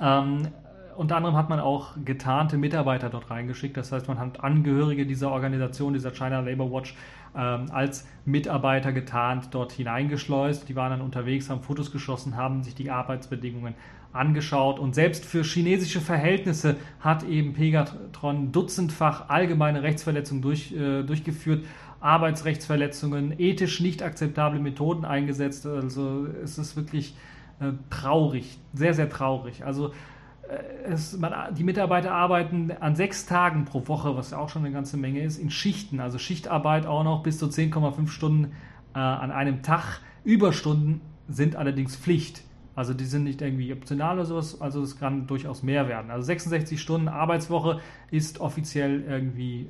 [0.00, 0.48] Ähm,
[0.96, 3.76] unter anderem hat man auch getarnte Mitarbeiter dort reingeschickt.
[3.76, 6.94] Das heißt, man hat Angehörige dieser Organisation, dieser China Labor Watch,
[7.36, 10.68] ähm, als Mitarbeiter getarnt dort hineingeschleust.
[10.68, 13.74] Die waren dann unterwegs, haben Fotos geschossen, haben sich die Arbeitsbedingungen
[14.12, 21.64] angeschaut und selbst für chinesische Verhältnisse hat eben Pegatron dutzendfach allgemeine Rechtsverletzungen durch, äh, durchgeführt,
[22.00, 25.66] Arbeitsrechtsverletzungen, ethisch nicht akzeptable Methoden eingesetzt.
[25.66, 27.16] Also es ist wirklich
[27.60, 29.64] äh, traurig, sehr, sehr traurig.
[29.64, 29.92] Also
[30.48, 34.64] äh, es, man, die Mitarbeiter arbeiten an sechs Tagen pro Woche, was ja auch schon
[34.64, 38.52] eine ganze Menge ist, in Schichten, also Schichtarbeit auch noch bis zu 10,5 Stunden
[38.94, 40.00] äh, an einem Tag.
[40.24, 42.42] Überstunden sind allerdings Pflicht.
[42.74, 46.10] Also die sind nicht irgendwie optional oder sowas, also es kann durchaus mehr werden.
[46.10, 49.68] Also 66 Stunden Arbeitswoche ist offiziell irgendwie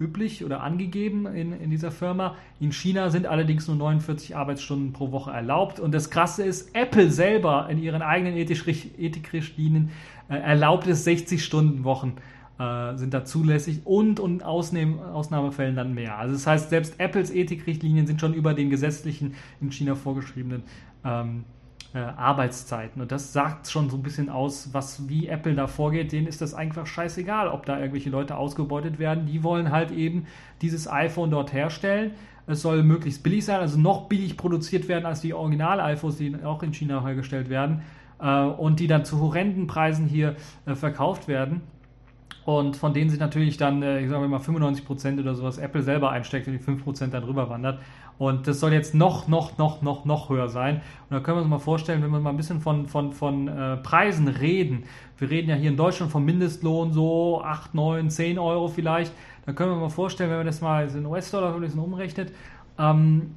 [0.00, 2.36] üblich oder angegeben in, in dieser Firma.
[2.60, 5.80] In China sind allerdings nur 49 Arbeitsstunden pro Woche erlaubt.
[5.80, 9.90] Und das Krasse ist, Apple selber in ihren eigenen Ethikrichtlinien
[10.28, 12.16] äh, erlaubt es 60 Stunden Wochen
[12.58, 16.18] äh, sind da zulässig und in Ausnahmefällen dann mehr.
[16.18, 20.64] Also das heißt, selbst Apples Ethikrichtlinien sind schon über den gesetzlichen in China vorgeschriebenen
[21.04, 21.44] ähm,
[21.94, 23.00] äh, Arbeitszeiten.
[23.00, 26.12] Und das sagt schon so ein bisschen aus, was wie Apple da vorgeht.
[26.12, 29.26] Denen ist das einfach scheißegal, ob da irgendwelche Leute ausgebeutet werden.
[29.26, 30.26] Die wollen halt eben
[30.60, 32.12] dieses iPhone dort herstellen.
[32.46, 36.62] Es soll möglichst billig sein, also noch billig produziert werden als die Original-iPhones, die auch
[36.62, 37.82] in China hergestellt werden
[38.20, 41.60] äh, und die dann zu horrenden Preisen hier äh, verkauft werden
[42.48, 46.12] und von denen sich natürlich dann, äh, ich sage mal 95% oder sowas Apple selber
[46.12, 47.78] einsteckt und die 5% dann rüber wandert.
[48.18, 50.82] Und das soll jetzt noch, noch, noch, noch, noch höher sein.
[51.08, 53.46] Und da können wir uns mal vorstellen, wenn wir mal ein bisschen von, von, von
[53.46, 54.84] äh, Preisen reden.
[55.18, 59.12] Wir reden ja hier in Deutschland vom Mindestlohn so 8, 9, 10 Euro vielleicht.
[59.46, 62.32] Da können wir mal vorstellen, wenn man das mal in US-Dollar umrechnet.
[62.78, 63.36] Ähm,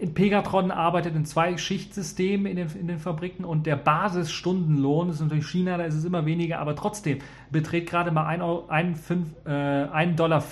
[0.00, 5.20] in Pegatron arbeitet in zwei Schichtsystemen in den, in den Fabriken und der Basisstundenlohn ist
[5.20, 7.18] natürlich China, da ist es immer weniger, aber trotzdem
[7.50, 10.44] beträgt gerade mal 1,50 äh, Dollar.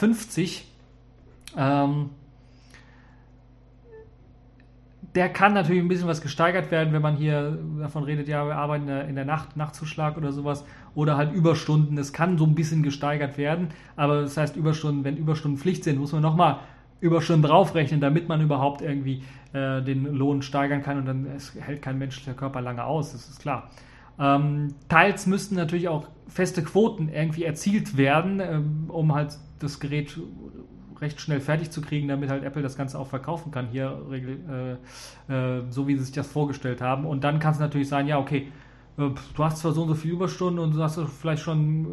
[1.57, 2.11] Ähm,
[5.17, 8.57] der kann natürlich ein bisschen was gesteigert werden, wenn man hier davon redet, ja, wir
[8.57, 11.97] arbeiten in der Nacht, Nachtzuschlag oder sowas, oder halt Überstunden.
[11.97, 15.99] Es kann so ein bisschen gesteigert werden, aber das heißt, Überstunden, wenn Überstunden Pflicht sind,
[15.99, 16.59] muss man nochmal
[17.01, 19.23] Überstunden draufrechnen, damit man überhaupt irgendwie
[19.55, 21.27] äh, den Lohn steigern kann und dann
[21.61, 23.71] hält kein menschlicher Körper lange aus, das ist klar.
[24.19, 30.19] Ähm, teils müssten natürlich auch feste Quoten irgendwie erzielt werden, ähm, um halt das Gerät
[31.01, 35.33] recht schnell fertig zu kriegen, damit halt Apple das Ganze auch verkaufen kann, hier äh,
[35.33, 37.05] äh, so wie sie sich das vorgestellt haben.
[37.05, 38.49] Und dann kann es natürlich sein, ja, okay,
[38.99, 41.87] äh, du hast zwar so und so viele Überstunden und du hast vielleicht schon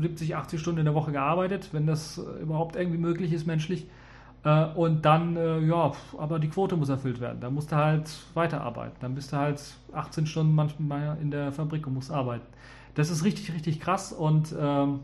[0.00, 3.86] 70, 80 Stunden in der Woche gearbeitet, wenn das überhaupt irgendwie möglich ist menschlich.
[4.44, 7.40] Äh, und dann, äh, ja, aber die Quote muss erfüllt werden.
[7.40, 8.96] Da musst du halt weiterarbeiten.
[9.00, 12.46] Dann bist du halt 18 Stunden manchmal in der Fabrik und musst arbeiten.
[12.94, 14.12] Das ist richtig, richtig krass.
[14.12, 15.00] Und ähm,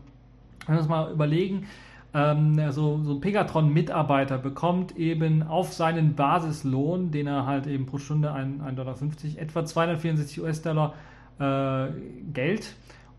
[0.65, 1.67] wenn wir uns mal überlegen,
[2.13, 7.97] ähm, also so ein Pegatron-Mitarbeiter bekommt eben auf seinen Basislohn, den er halt eben pro
[7.97, 8.95] Stunde 1,50 Dollar,
[9.37, 10.93] etwa 264 US-Dollar
[11.39, 11.87] äh,
[12.33, 12.75] Geld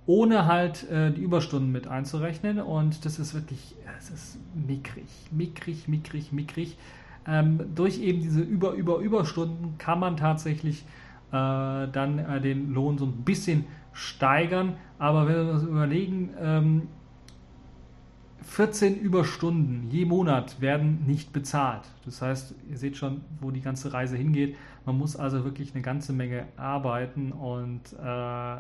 [0.09, 2.61] ohne halt äh, die Überstunden mit einzurechnen.
[2.61, 6.79] Und das ist wirklich, es ist mickrig, mickrig, mickrig, mickrig.
[7.27, 10.83] Ähm, durch eben diese Über, Über, Überstunden kann man tatsächlich
[11.31, 14.79] äh, dann äh, den Lohn so ein bisschen steigern.
[14.99, 16.89] Aber wenn wir uns überlegen, ähm,
[18.43, 21.83] 14 Überstunden je Monat werden nicht bezahlt.
[22.05, 24.57] Das heißt, ihr seht schon, wo die ganze Reise hingeht.
[24.87, 28.57] Man muss also wirklich eine ganze Menge arbeiten und äh,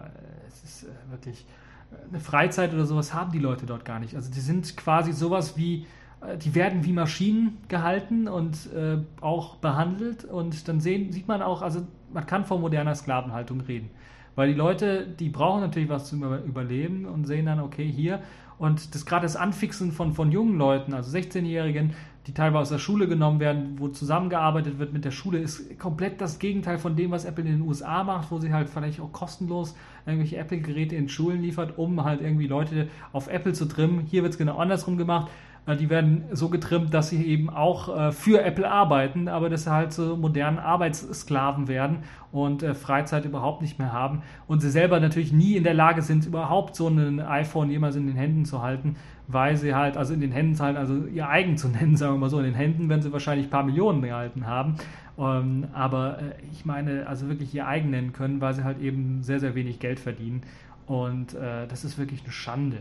[0.48, 1.46] es ist äh, wirklich
[1.92, 4.14] äh, eine Freizeit oder sowas haben die Leute dort gar nicht.
[4.14, 5.86] Also die sind quasi sowas wie,
[6.20, 11.40] äh, die werden wie Maschinen gehalten und äh, auch behandelt und dann sehen, sieht man
[11.40, 13.90] auch, also man kann von moderner Sklavenhaltung reden.
[14.34, 18.20] Weil die Leute, die brauchen natürlich was zum Überleben und sehen dann, okay, hier.
[18.58, 21.94] Und das gerade das Anfixen von, von jungen Leuten, also 16-Jährigen,
[22.26, 26.20] die teilweise aus der Schule genommen werden, wo zusammengearbeitet wird mit der Schule, ist komplett
[26.20, 29.12] das Gegenteil von dem, was Apple in den USA macht, wo sie halt vielleicht auch
[29.12, 34.00] kostenlos irgendwelche Apple-Geräte in Schulen liefert, um halt irgendwie Leute auf Apple zu trimmen.
[34.00, 35.30] Hier wird es genau andersrum gemacht.
[35.68, 39.64] Äh, die werden so getrimmt, dass sie eben auch äh, für Apple arbeiten, aber dass
[39.64, 41.98] sie halt so modernen Arbeitssklaven werden
[42.32, 46.02] und äh, Freizeit überhaupt nicht mehr haben und sie selber natürlich nie in der Lage
[46.02, 48.96] sind, überhaupt so ein iPhone jemals in den Händen zu halten,
[49.28, 52.14] weil sie halt, also in den Händen zu halten, also ihr eigen zu nennen, sagen
[52.14, 54.76] wir mal so, in den Händen werden sie wahrscheinlich ein paar Millionen gehalten haben.
[55.18, 56.18] Ähm, aber
[56.52, 59.80] ich meine, also wirklich ihr eigen nennen können, weil sie halt eben sehr, sehr wenig
[59.80, 60.42] Geld verdienen.
[60.86, 62.78] Und das ist wirklich eine Schande.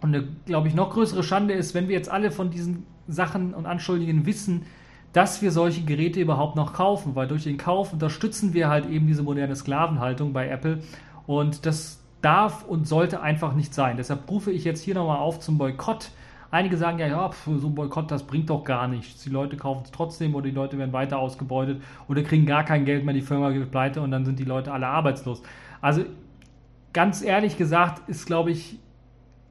[0.00, 3.54] Und eine, glaube ich, noch größere Schande ist, wenn wir jetzt alle von diesen Sachen
[3.54, 4.62] und Anschuldigungen wissen,
[5.12, 9.06] dass wir solche Geräte überhaupt noch kaufen, weil durch den Kauf unterstützen wir halt eben
[9.06, 10.80] diese moderne Sklavenhaltung bei Apple
[11.26, 13.96] und das darf und sollte einfach nicht sein.
[13.96, 16.10] Deshalb rufe ich jetzt hier nochmal auf zum Boykott.
[16.50, 19.22] Einige sagen ja, ja, so ein Boykott, das bringt doch gar nichts.
[19.22, 22.84] Die Leute kaufen es trotzdem oder die Leute werden weiter ausgebeutet oder kriegen gar kein
[22.84, 25.42] Geld mehr, die Firma geht pleite und dann sind die Leute alle arbeitslos.
[25.80, 26.04] Also
[26.92, 28.78] ganz ehrlich gesagt ist, glaube ich,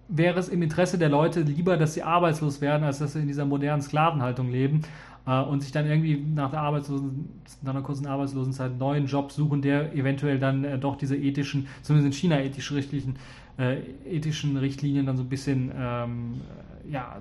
[0.07, 3.27] wäre es im Interesse der Leute lieber, dass sie arbeitslos werden, als dass sie in
[3.27, 4.81] dieser modernen Sklavenhaltung leben
[5.25, 7.29] äh, und sich dann irgendwie nach der Arbeitslosen,
[7.61, 11.67] nach einer kurzen Arbeitslosenzeit einen neuen Job suchen, der eventuell dann äh, doch diese ethischen,
[11.81, 13.15] zumindest in China ethisch richtlichen,
[13.57, 16.41] äh, ethischen Richtlinien dann so ein bisschen, ähm,
[16.89, 17.19] ja,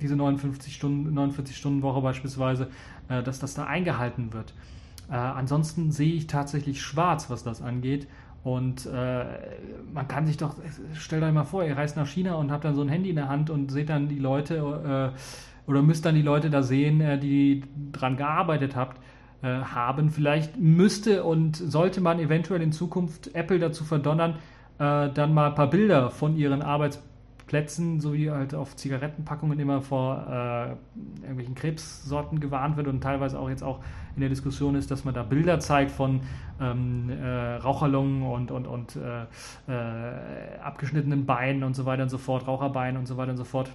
[0.00, 2.68] diese 59 Stunden, 49 Stunden Woche beispielsweise,
[3.08, 4.54] äh, dass das da eingehalten wird.
[5.10, 8.06] Äh, ansonsten sehe ich tatsächlich schwarz, was das angeht.
[8.44, 9.24] Und äh,
[9.92, 10.56] man kann sich doch,
[10.94, 13.16] stellt euch mal vor, ihr reist nach China und habt dann so ein Handy in
[13.16, 17.00] der Hand und seht dann die Leute äh, oder müsst dann die Leute da sehen,
[17.00, 19.00] äh, die dran gearbeitet habt,
[19.42, 20.10] äh, haben.
[20.10, 24.34] Vielleicht müsste und sollte man eventuell in Zukunft Apple dazu verdonnern,
[24.78, 27.11] äh, dann mal ein paar Bilder von ihren Arbeitsplätzen,
[28.00, 30.70] so wie halt auf Zigarettenpackungen immer vor äh,
[31.22, 33.80] irgendwelchen Krebssorten gewarnt wird und teilweise auch jetzt auch
[34.14, 36.20] in der Diskussion ist, dass man da Bilder zeigt von
[36.60, 39.22] ähm, äh, Raucherlungen und, und, und äh,
[39.68, 43.44] äh, abgeschnittenen Beinen und so weiter und so fort, Raucherbeinen und so weiter und so
[43.44, 43.70] fort,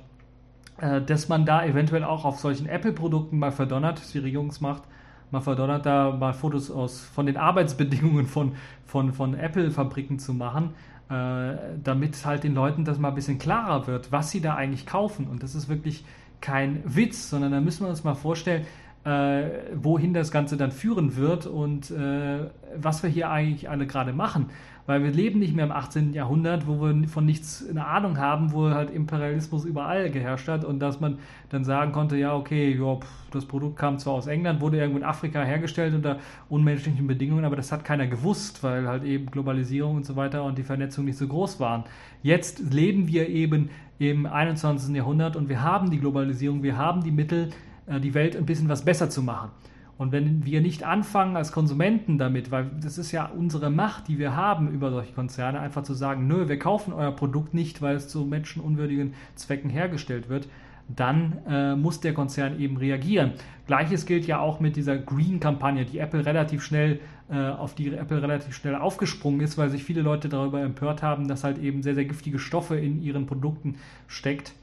[0.80, 4.84] äh, dass man da eventuell auch auf solchen Apple-Produkten mal verdonnert, die Regierungsmacht,
[5.32, 8.54] mal verdonnert, da mal Fotos aus, von den Arbeitsbedingungen von,
[8.86, 10.74] von, von Apple-Fabriken zu machen,
[11.10, 15.28] damit halt den Leuten das mal ein bisschen klarer wird, was sie da eigentlich kaufen.
[15.28, 16.04] Und das ist wirklich
[16.42, 18.66] kein Witz, sondern da müssen wir uns mal vorstellen,
[19.04, 24.12] äh, wohin das Ganze dann führen wird und äh, was wir hier eigentlich alle gerade
[24.12, 24.50] machen.
[24.88, 26.14] Weil wir leben nicht mehr im 18.
[26.14, 30.80] Jahrhundert, wo wir von nichts eine Ahnung haben, wo halt Imperialismus überall geherrscht hat und
[30.80, 31.20] dass man
[31.50, 35.04] dann sagen konnte, ja, okay, pff, das Produkt kam zwar aus England, wurde irgendwo in
[35.04, 40.06] Afrika hergestellt unter unmenschlichen Bedingungen, aber das hat keiner gewusst, weil halt eben Globalisierung und
[40.06, 41.84] so weiter und die Vernetzung nicht so groß waren.
[42.24, 43.70] Jetzt leben wir eben
[44.00, 44.96] im 21.
[44.96, 47.50] Jahrhundert und wir haben die Globalisierung, wir haben die Mittel,
[47.88, 49.50] äh, die Welt ein bisschen was besser zu machen.
[49.98, 54.20] Und wenn wir nicht anfangen als Konsumenten damit, weil das ist ja unsere Macht, die
[54.20, 57.96] wir haben über solche Konzerne, einfach zu sagen, nö, wir kaufen euer Produkt nicht, weil
[57.96, 60.48] es zu menschenunwürdigen Zwecken hergestellt wird,
[60.88, 63.34] dann äh, muss der Konzern eben reagieren.
[63.66, 68.22] Gleiches gilt ja auch mit dieser Green-Kampagne, die Apple relativ schnell, äh, auf die Apple
[68.22, 71.96] relativ schnell aufgesprungen ist, weil sich viele Leute darüber empört haben, dass halt eben sehr,
[71.96, 73.76] sehr giftige Stoffe in ihren Produkten
[74.08, 74.54] steckt.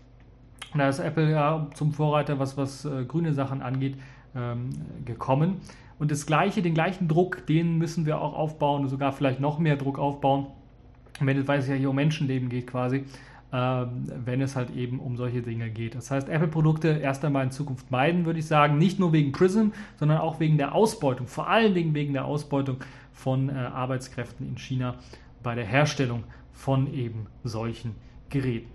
[0.73, 3.97] Und da ist Apple ja zum Vorreiter, was, was äh, grüne Sachen angeht,
[4.37, 4.71] ähm,
[5.05, 5.61] gekommen.
[5.99, 9.77] Und das gleiche, den gleichen Druck, den müssen wir auch aufbauen sogar vielleicht noch mehr
[9.77, 10.47] Druck aufbauen,
[11.21, 13.05] wenn es, ja hier um Menschenleben geht quasi,
[13.53, 13.87] äh,
[14.25, 15.95] wenn es halt eben um solche Dinge geht.
[15.95, 19.69] Das heißt, Apple-Produkte erst einmal in Zukunft meiden, würde ich sagen, nicht nur wegen Prism,
[19.97, 22.79] sondern auch wegen der Ausbeutung, vor allen Dingen wegen der Ausbeutung
[23.13, 24.97] von äh, Arbeitskräften in China
[25.43, 27.95] bei der Herstellung von eben solchen
[28.31, 28.74] Geräten.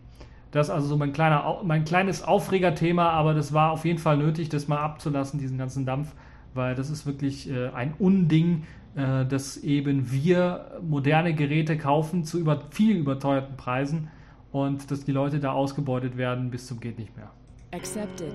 [0.52, 4.18] Das ist also so mein, kleiner, mein kleines Aufregerthema, aber das war auf jeden Fall
[4.18, 6.16] nötig, das mal abzulassen, diesen ganzen Dampf,
[6.54, 8.64] weil das ist wirklich äh, ein Unding,
[8.96, 14.10] äh, dass eben wir moderne Geräte kaufen zu über, viel überteuerten Preisen
[14.52, 17.30] und dass die Leute da ausgebeutet werden bis zum geht nicht mehr.
[17.72, 18.34] Accepted.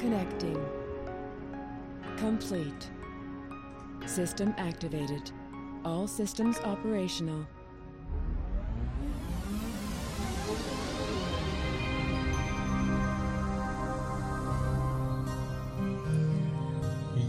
[0.00, 0.56] Connecting.
[2.20, 2.90] Complete.
[4.06, 5.32] System activated.
[5.84, 7.46] All systems operational.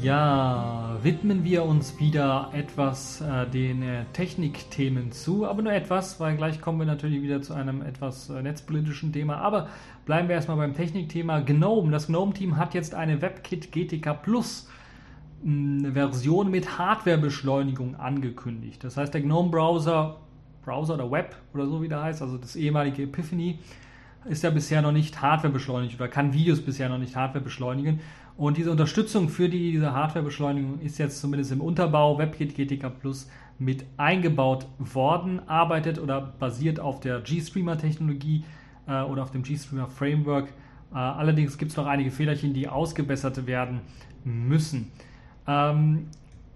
[0.01, 6.35] Ja, widmen wir uns wieder etwas äh, den äh, Technikthemen zu, aber nur etwas, weil
[6.37, 9.37] gleich kommen wir natürlich wieder zu einem etwas äh, netzpolitischen Thema.
[9.37, 9.67] Aber
[10.07, 11.91] bleiben wir erstmal beim Technikthema GNOME.
[11.91, 14.67] Das GNOME-Team hat jetzt eine WebKit GTK Plus
[15.43, 18.83] mh, Version mit Hardwarebeschleunigung angekündigt.
[18.83, 20.17] Das heißt, der GNOME-Browser,
[20.65, 23.59] Browser oder Web oder so wie der heißt, also das ehemalige Epiphany,
[24.25, 27.99] ist ja bisher noch nicht Hardware beschleunigt oder kann Videos bisher noch nicht Hardware beschleunigen.
[28.37, 33.29] Und diese Unterstützung für die, diese Hardwarebeschleunigung ist jetzt zumindest im Unterbau WebKit GTK Plus
[33.59, 38.43] mit eingebaut worden, arbeitet oder basiert auf der GStreamer-Technologie
[38.87, 40.49] äh, oder auf dem GStreamer-Framework.
[40.91, 43.81] Äh, allerdings gibt es noch einige Fehlerchen, die ausgebessert werden
[44.23, 44.91] müssen.
[45.47, 46.07] Ähm,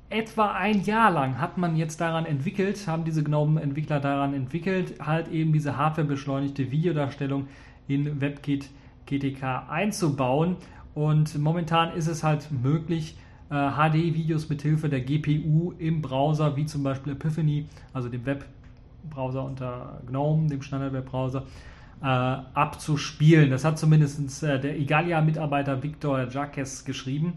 [0.10, 5.28] etwa ein Jahr lang hat man jetzt daran entwickelt, haben diese GNOME-Entwickler daran entwickelt, halt
[5.30, 7.48] eben diese hardwarebeschleunigte Videodarstellung
[7.88, 8.70] in WebKit
[9.06, 10.58] GTK einzubauen.
[10.94, 13.18] Und momentan ist es halt möglich,
[13.50, 19.44] äh, HD-Videos mit Hilfe der GPU im Browser, wie zum Beispiel Epiphany, also dem Webbrowser
[19.44, 21.44] unter GNOME, dem Standard-Webbrowser,
[22.02, 23.50] äh, abzuspielen.
[23.50, 27.34] Das hat zumindest äh, der Igalia-Mitarbeiter Victor Jacques geschrieben.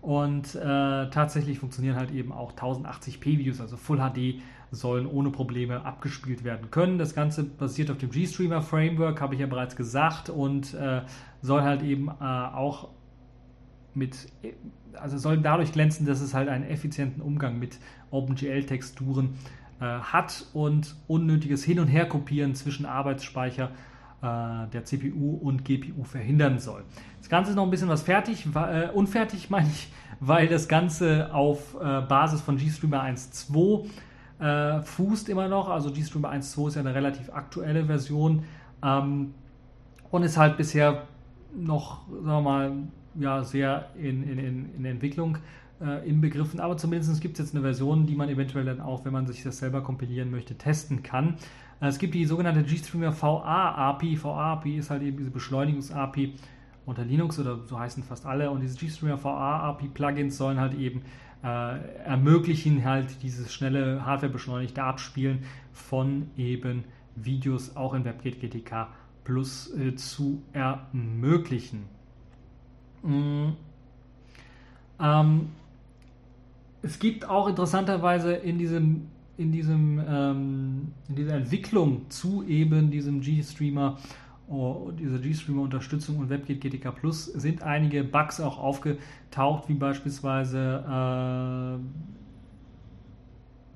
[0.00, 0.60] Und äh,
[1.10, 6.98] tatsächlich funktionieren halt eben auch 1080p-Videos, also Full HD sollen ohne Probleme abgespielt werden können.
[6.98, 11.02] Das Ganze basiert auf dem GStreamer Framework, habe ich ja bereits gesagt, und äh,
[11.40, 12.90] soll halt eben äh, auch
[13.94, 14.28] mit,
[14.94, 17.78] also soll dadurch glänzen, dass es halt einen effizienten Umgang mit
[18.10, 19.34] OpenGL-Texturen
[19.80, 23.87] äh, hat und unnötiges Hin- und Herkopieren zwischen Arbeitsspeicher äh,
[24.22, 26.84] der CPU und GPU verhindern soll.
[27.20, 31.32] Das Ganze ist noch ein bisschen was fertig, äh, unfertig meine ich, weil das Ganze
[31.32, 33.86] auf äh, Basis von GStreamer 1.2
[34.40, 35.68] äh, fußt immer noch.
[35.68, 38.44] Also GStreamer 1.2 ist ja eine relativ aktuelle Version
[38.82, 39.34] ähm,
[40.10, 41.04] und ist halt bisher
[41.54, 42.72] noch, sagen wir mal,
[43.14, 45.38] ja, sehr in, in, in Entwicklung
[45.80, 49.12] äh, inbegriffen, aber zumindest gibt es jetzt eine Version, die man eventuell dann auch, wenn
[49.12, 51.36] man sich das selber kompilieren möchte, testen kann.
[51.80, 54.22] Äh, es gibt die sogenannte GStreamer VA-API.
[54.22, 56.34] VA-API ist halt eben diese Beschleunigungs-API
[56.86, 58.50] unter Linux oder so heißen fast alle.
[58.50, 61.02] Und diese GStreamer VA-API-Plugins sollen halt eben
[61.44, 68.88] äh, ermöglichen, halt dieses schnelle Hardware-beschleunigte Abspielen von eben Videos auch in WebKit GTK
[69.24, 71.84] Plus äh, zu ermöglichen.
[73.02, 73.56] Mhm.
[75.00, 75.50] Ähm,
[76.82, 83.20] es gibt auch interessanterweise in diesem in diesem ähm, in dieser Entwicklung zu eben diesem
[83.20, 83.98] G-Streamer
[84.48, 90.84] oh, dieser G-Streamer Unterstützung und WebKit GTK Plus sind einige Bugs auch aufgetaucht, wie beispielsweise
[90.86, 91.78] äh,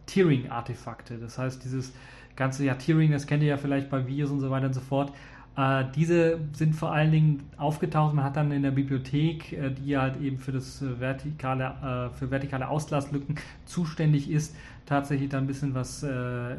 [0.06, 1.18] Tearing-Artefakte.
[1.18, 1.92] Das heißt, dieses
[2.36, 4.80] ganze ja Tearing, das kennt ihr ja vielleicht bei Videos und so weiter und so
[4.80, 5.12] fort.
[5.56, 8.14] Äh, diese sind vor allen Dingen aufgetaucht.
[8.14, 12.16] Man hat dann in der Bibliothek, äh, die halt eben für das äh, vertikale, äh,
[12.16, 13.36] für vertikale Auslasslücken
[13.66, 16.56] zuständig ist, tatsächlich dann ein bisschen was äh,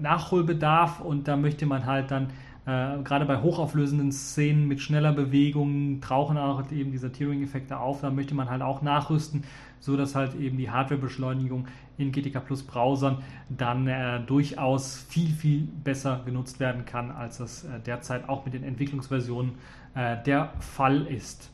[0.00, 2.28] Nachholbedarf und da möchte man halt dann
[2.64, 8.02] äh, gerade bei hochauflösenden Szenen mit schneller Bewegung tauchen auch eben diese Tearing-Effekte auf.
[8.02, 9.42] Da möchte man halt auch nachrüsten,
[9.82, 11.66] so dass halt eben die Hardwarebeschleunigung
[11.98, 13.18] in GTK Plus Browsern
[13.48, 18.54] dann äh, durchaus viel, viel besser genutzt werden kann, als das äh, derzeit auch mit
[18.54, 19.54] den Entwicklungsversionen
[19.94, 21.50] äh, der Fall ist.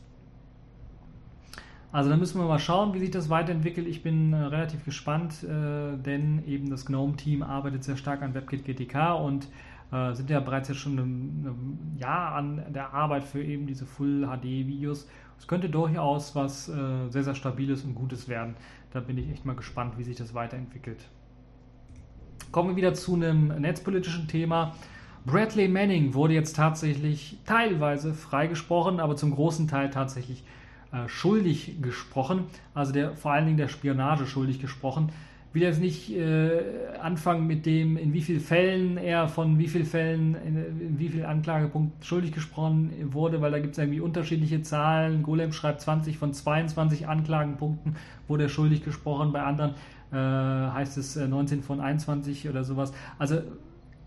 [1.91, 3.87] Also da müssen wir mal schauen, wie sich das weiterentwickelt.
[3.87, 8.63] Ich bin äh, relativ gespannt, äh, denn eben das GNOME-Team arbeitet sehr stark an WebKit
[8.63, 9.47] GTK und
[9.91, 15.07] äh, sind ja bereits jetzt schon ein Jahr an der Arbeit für eben diese Full-HD-Videos.
[15.39, 16.73] Es könnte durchaus was äh,
[17.09, 18.55] sehr, sehr Stabiles und Gutes werden.
[18.91, 20.99] Da bin ich echt mal gespannt, wie sich das weiterentwickelt.
[22.51, 24.75] Kommen wir wieder zu einem netzpolitischen Thema.
[25.25, 30.43] Bradley Manning wurde jetzt tatsächlich teilweise freigesprochen, aber zum großen Teil tatsächlich
[30.91, 32.45] äh, schuldig gesprochen.
[32.73, 35.11] Also der vor allen Dingen der Spionage schuldig gesprochen
[35.53, 36.61] will jetzt nicht äh,
[37.01, 41.09] anfangen mit dem, in wie vielen Fällen er von wie vielen Fällen, in, in wie
[41.09, 45.23] vielen Anklagepunkten schuldig gesprochen wurde, weil da gibt es irgendwie unterschiedliche Zahlen.
[45.23, 47.95] Golem schreibt 20 von 22 Anklagepunkten
[48.27, 49.73] wurde er schuldig gesprochen, bei anderen
[50.11, 52.93] äh, heißt es äh, 19 von 21 oder sowas.
[53.17, 53.41] Also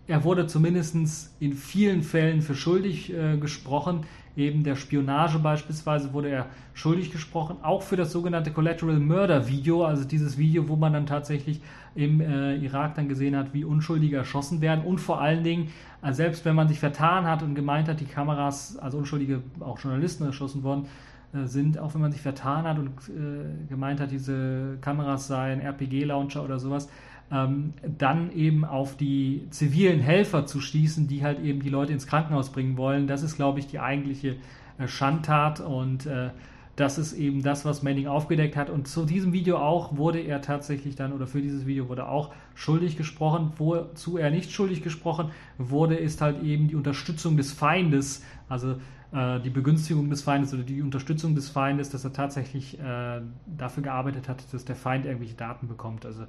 [0.07, 0.95] er wurde zumindest
[1.39, 4.01] in vielen Fällen für schuldig äh, gesprochen.
[4.35, 7.57] Eben der Spionage beispielsweise wurde er schuldig gesprochen.
[7.61, 11.61] Auch für das sogenannte Collateral Murder Video, also dieses Video, wo man dann tatsächlich
[11.93, 14.83] im äh, Irak dann gesehen hat, wie Unschuldige erschossen werden.
[14.83, 15.69] Und vor allen Dingen,
[16.01, 19.77] äh, selbst wenn man sich vertan hat und gemeint hat, die Kameras, also Unschuldige, auch
[19.79, 20.87] Journalisten erschossen worden
[21.33, 25.61] äh, sind, auch wenn man sich vertan hat und äh, gemeint hat, diese Kameras seien
[25.61, 26.89] RPG-Launcher oder sowas
[27.33, 32.05] ähm, dann eben auf die zivilen Helfer zu schließen, die halt eben die Leute ins
[32.05, 33.07] Krankenhaus bringen wollen.
[33.07, 34.35] Das ist, glaube ich, die eigentliche
[34.77, 36.29] äh, Schandtat und äh,
[36.75, 38.71] Das ist eben das, was Manning aufgedeckt hat.
[38.71, 42.33] Und zu diesem Video auch wurde er tatsächlich dann, oder für dieses Video wurde auch
[42.55, 43.51] schuldig gesprochen.
[43.57, 45.29] Wozu er nicht schuldig gesprochen
[45.59, 48.77] wurde, ist halt eben die Unterstützung des Feindes, also
[49.11, 53.83] äh, die Begünstigung des Feindes oder die Unterstützung des Feindes, dass er tatsächlich äh, dafür
[53.83, 56.07] gearbeitet hat, dass der Feind irgendwelche Daten bekommt.
[56.07, 56.23] Also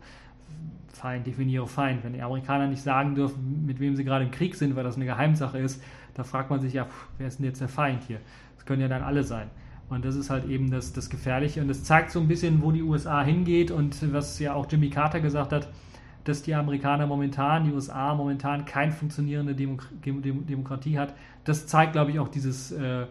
[0.92, 2.04] Feind, definiere Feind.
[2.04, 4.96] Wenn die Amerikaner nicht sagen dürfen, mit wem sie gerade im Krieg sind, weil das
[4.96, 5.82] eine Geheimsache ist,
[6.14, 6.86] da fragt man sich ja,
[7.18, 8.20] wer ist denn jetzt der Feind hier?
[8.56, 9.48] Das können ja dann alle sein.
[9.90, 11.60] Und das ist halt eben das, das Gefährliche.
[11.60, 14.88] Und das zeigt so ein bisschen, wo die USA hingeht und was ja auch Jimmy
[14.88, 15.68] Carter gesagt hat,
[16.24, 21.14] dass die Amerikaner momentan, die USA momentan keine funktionierende Demok Demokratie hat.
[21.44, 23.06] Das zeigt, glaube ich, auch dieses, äh,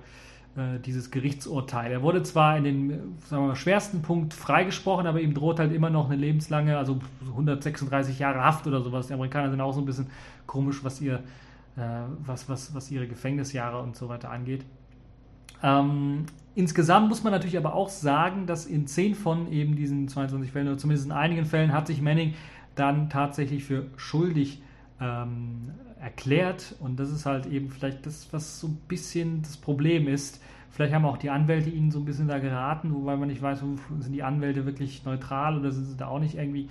[0.85, 1.91] dieses Gerichtsurteil.
[1.91, 6.05] Er wurde zwar in den mal, schwersten Punkt freigesprochen, aber ihm droht halt immer noch
[6.05, 6.99] eine lebenslange, also
[7.31, 9.07] 136 Jahre Haft oder sowas.
[9.07, 10.07] Die Amerikaner sind auch so ein bisschen
[10.45, 11.15] komisch, was, ihr,
[11.75, 11.81] äh,
[12.23, 14.63] was, was, was ihre Gefängnisjahre und so weiter angeht.
[15.63, 20.51] Ähm, insgesamt muss man natürlich aber auch sagen, dass in 10 von eben diesen 22
[20.51, 22.35] Fällen, oder zumindest in einigen Fällen, hat sich Manning
[22.75, 24.61] dann tatsächlich für schuldig
[25.01, 25.71] ähm,
[26.03, 26.75] erklärt.
[26.79, 30.41] Und das ist halt eben vielleicht das, was so ein bisschen das Problem ist.
[30.69, 33.59] Vielleicht haben auch die Anwälte ihnen so ein bisschen da geraten, wobei man nicht weiß,
[33.99, 36.67] sind die Anwälte wirklich neutral oder sind sie da auch nicht irgendwie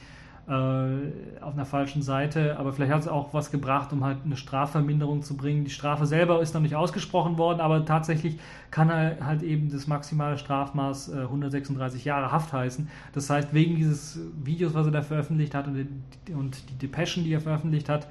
[0.48, 4.36] äh, auf einer falschen Seite, aber vielleicht hat es auch was gebracht, um halt eine
[4.36, 5.64] Strafverminderung zu bringen.
[5.64, 8.40] Die Strafe selber ist noch nicht ausgesprochen worden, aber tatsächlich
[8.72, 12.88] kann halt eben das maximale Strafmaß äh, 136 Jahre Haft heißen.
[13.12, 15.86] Das heißt, wegen dieses Videos, was er da veröffentlicht hat und
[16.26, 18.08] die, und die Depeschen, die er veröffentlicht hat,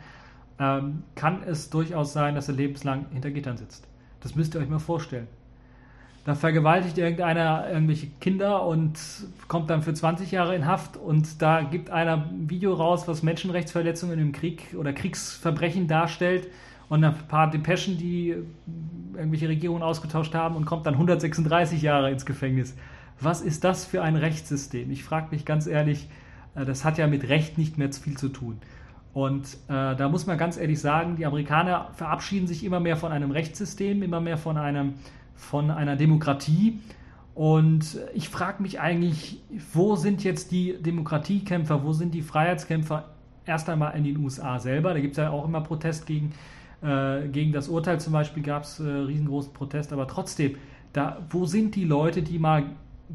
[0.59, 3.87] ähm, kann es durchaus sein, dass er lebenslang hinter Gittern sitzt.
[4.21, 5.27] Das müsst ihr euch mal vorstellen.
[6.23, 8.93] Da vergewaltigt irgendeiner irgendwelche Kinder und
[9.47, 13.23] kommt dann für 20 Jahre in Haft und da gibt einer ein Video raus, was
[13.23, 16.47] Menschenrechtsverletzungen im Krieg oder Kriegsverbrechen darstellt
[16.89, 18.35] und ein paar Depeschen, die
[19.15, 22.75] irgendwelche Regierungen ausgetauscht haben und kommt dann 136 Jahre ins Gefängnis.
[23.19, 24.91] Was ist das für ein Rechtssystem?
[24.91, 26.07] Ich frage mich ganz ehrlich,
[26.53, 28.59] äh, das hat ja mit Recht nicht mehr viel zu tun.
[29.13, 33.11] Und äh, da muss man ganz ehrlich sagen, die Amerikaner verabschieden sich immer mehr von
[33.11, 34.93] einem Rechtssystem, immer mehr von einem
[35.35, 36.79] von einer Demokratie.
[37.33, 39.41] Und ich frage mich eigentlich,
[39.73, 43.05] wo sind jetzt die Demokratiekämpfer, wo sind die Freiheitskämpfer
[43.45, 44.93] erst einmal in den USA selber?
[44.93, 46.33] Da gibt es ja auch immer Protest gegen,
[46.81, 50.55] äh, gegen das Urteil zum Beispiel, gab es äh, riesengroßen Protest, aber trotzdem,
[50.93, 52.65] da, wo sind die Leute, die mal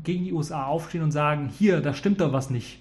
[0.03, 2.81] gegen die USA aufstehen und sagen, hier, da stimmt doch was nicht?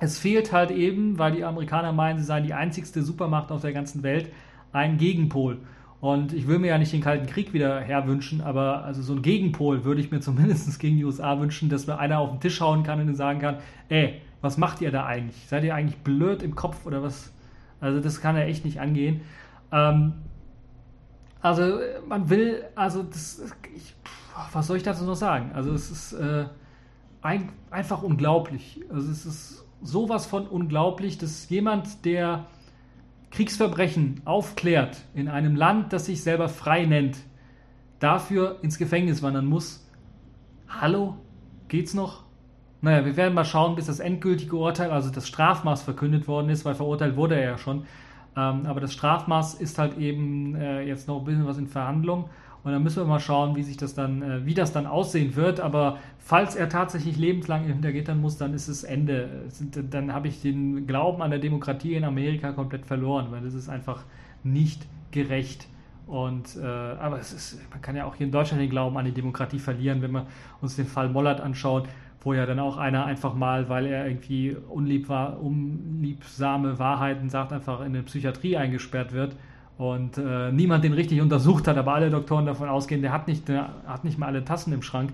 [0.00, 3.72] Es fehlt halt eben, weil die Amerikaner meinen, sie seien die einzigste Supermacht auf der
[3.72, 4.30] ganzen Welt,
[4.72, 5.58] ein Gegenpol.
[6.00, 9.22] Und ich will mir ja nicht den Kalten Krieg wieder herwünschen, aber also so ein
[9.22, 12.60] Gegenpol würde ich mir zumindest gegen die USA wünschen, dass mir einer auf den Tisch
[12.60, 15.48] hauen kann und sagen kann, ey, was macht ihr da eigentlich?
[15.48, 17.32] Seid ihr eigentlich blöd im Kopf oder was?
[17.80, 19.22] Also das kann ja echt nicht angehen.
[19.72, 20.12] Ähm,
[21.40, 21.78] also
[22.08, 23.42] man will, also das,
[23.74, 23.94] ich,
[24.52, 25.50] was soll ich dazu noch sagen?
[25.54, 26.46] Also es ist äh,
[27.22, 28.80] ein, einfach unglaublich.
[28.90, 32.46] Also es ist sowas von unglaublich, dass jemand, der
[33.30, 37.18] Kriegsverbrechen aufklärt in einem Land, das sich selber frei nennt,
[37.98, 39.86] dafür ins Gefängnis wandern muss.
[40.68, 41.16] Hallo?
[41.68, 42.24] Geht's noch?
[42.80, 46.64] Naja, wir werden mal schauen, bis das endgültige Urteil, also das Strafmaß verkündet worden ist,
[46.64, 47.84] weil verurteilt wurde er ja schon.
[48.36, 52.30] Ähm, aber das Strafmaß ist halt eben äh, jetzt noch ein bisschen was in Verhandlung.
[52.64, 55.36] Und dann müssen wir mal schauen, wie sich das dann, äh, wie das dann aussehen
[55.36, 55.60] wird.
[55.60, 59.28] Aber falls er tatsächlich lebenslang hinter Gittern muss, dann ist es Ende.
[59.90, 63.68] Dann habe ich den Glauben an der Demokratie in Amerika komplett verloren, weil das ist
[63.68, 64.04] einfach
[64.42, 65.68] nicht gerecht.
[66.06, 69.04] Und äh, aber es ist, man kann ja auch hier in Deutschland den Glauben an
[69.04, 70.26] die Demokratie verlieren, wenn wir
[70.60, 71.84] uns den Fall Mollert anschauen,
[72.22, 77.52] wo ja dann auch einer einfach mal, weil er irgendwie unlieb war, unliebsame Wahrheiten sagt,
[77.52, 79.36] einfach in eine Psychiatrie eingesperrt wird
[79.78, 83.48] und äh, niemand den richtig untersucht hat, aber alle Doktoren davon ausgehen, der hat nicht,
[83.48, 85.12] der hat nicht mal alle Tassen im Schrank.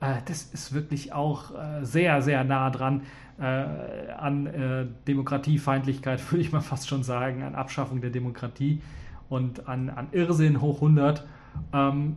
[0.00, 3.02] Äh, das ist wirklich auch äh, sehr, sehr nah dran
[3.38, 8.80] äh, an äh, Demokratiefeindlichkeit, würde ich mal fast schon sagen, an Abschaffung der Demokratie
[9.28, 11.26] und an, an Irrsinn hoch 100.
[11.74, 12.16] Ähm,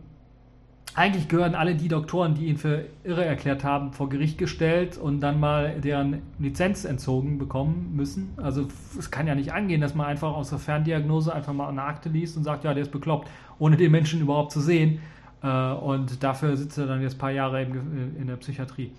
[1.00, 5.20] eigentlich gehören alle die Doktoren, die ihn für irre erklärt haben, vor Gericht gestellt und
[5.20, 8.34] dann mal deren Lizenz entzogen bekommen müssen.
[8.36, 11.84] Also es kann ja nicht angehen, dass man einfach aus der Ferndiagnose einfach mal eine
[11.84, 13.28] Akte liest und sagt, ja, der ist bekloppt,
[13.58, 15.00] ohne den Menschen überhaupt zu sehen.
[15.42, 18.92] Äh, und dafür sitzt er dann jetzt ein paar Jahre in der Psychiatrie.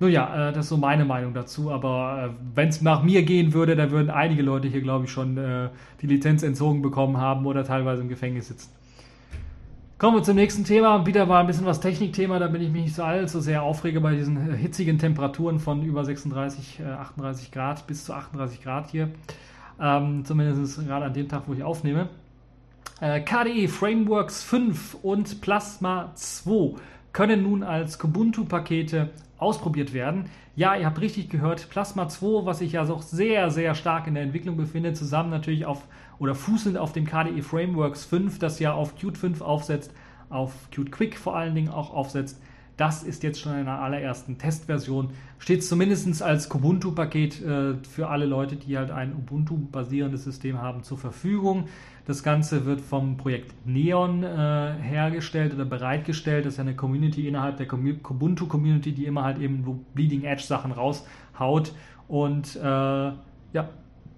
[0.00, 3.22] Nun ja, äh, das ist so meine Meinung dazu, aber äh, wenn es nach mir
[3.22, 5.38] gehen würde, dann würden einige Leute hier, glaube ich, schon
[6.02, 8.72] die Lizenz entzogen bekommen haben oder teilweise im Gefängnis sitzen.
[9.98, 11.06] Kommen wir zum nächsten Thema.
[11.06, 14.02] Wieder mal ein bisschen was Technikthema, da bin ich mich nicht so allzu sehr aufrege
[14.02, 18.90] bei diesen äh, hitzigen Temperaturen von über 36, 38 äh, Grad bis zu 38 Grad
[18.90, 19.08] hier.
[19.80, 22.10] Ähm, zumindest gerade an dem Tag, wo ich aufnehme.
[23.00, 26.78] Äh, KDE Frameworks 5 und Plasma 2
[27.14, 30.26] können nun als Kubuntu-Pakete ausprobiert werden.
[30.56, 34.12] Ja, ihr habt richtig gehört, Plasma 2, was sich ja auch sehr, sehr stark in
[34.12, 35.84] der Entwicklung befindet, zusammen natürlich auf
[36.18, 39.92] oder fußend auf dem KDE Frameworks 5, das ja auf Qt 5 aufsetzt,
[40.30, 42.40] auf Qt Quick vor allen Dingen auch aufsetzt.
[42.76, 45.08] Das ist jetzt schon in einer allerersten Testversion.
[45.38, 50.98] Steht zumindest als Kubuntu-Paket äh, für alle Leute, die halt ein Ubuntu-basierendes System haben, zur
[50.98, 51.68] Verfügung.
[52.06, 56.44] Das Ganze wird vom Projekt Neon äh, hergestellt oder bereitgestellt.
[56.44, 61.72] Das ist ja eine Community innerhalb der Kubuntu-Community, die immer halt eben Bleeding Edge-Sachen raushaut.
[62.08, 63.68] Und äh, ja,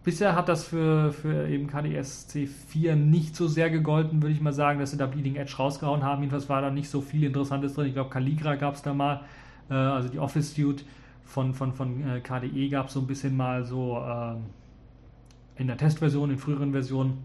[0.08, 4.54] Bisher hat das für, für eben KDS C4 nicht so sehr gegolten, würde ich mal
[4.54, 6.22] sagen, dass sie da Bleeding Edge rausgehauen haben.
[6.22, 7.88] Jedenfalls war da nicht so viel Interessantes drin.
[7.88, 9.20] Ich glaube, Caligra gab es da mal,
[9.68, 10.86] äh, also die Office Suite
[11.26, 15.76] von, von, von äh, KDE gab es so ein bisschen mal so äh, in der
[15.76, 17.18] Testversion, in früheren Versionen.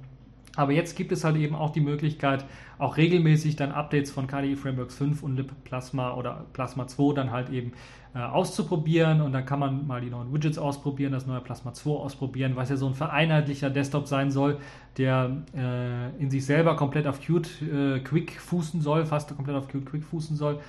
[0.55, 2.45] Aber jetzt gibt es halt eben auch die Möglichkeit,
[2.77, 7.31] auch regelmäßig dann Updates von KDE Frameworks 5 und Lib Plasma oder Plasma 2 dann
[7.31, 7.71] halt eben
[8.13, 9.21] äh, auszuprobieren.
[9.21, 12.69] Und dann kann man mal die neuen Widgets ausprobieren, das neue Plasma 2 ausprobieren, was
[12.69, 14.59] ja so ein vereinheitlicher Desktop sein soll,
[14.97, 19.67] der äh, in sich selber komplett auf Qt äh, Quick fußen soll, fast komplett auf
[19.67, 20.59] Qt Quick fußen soll.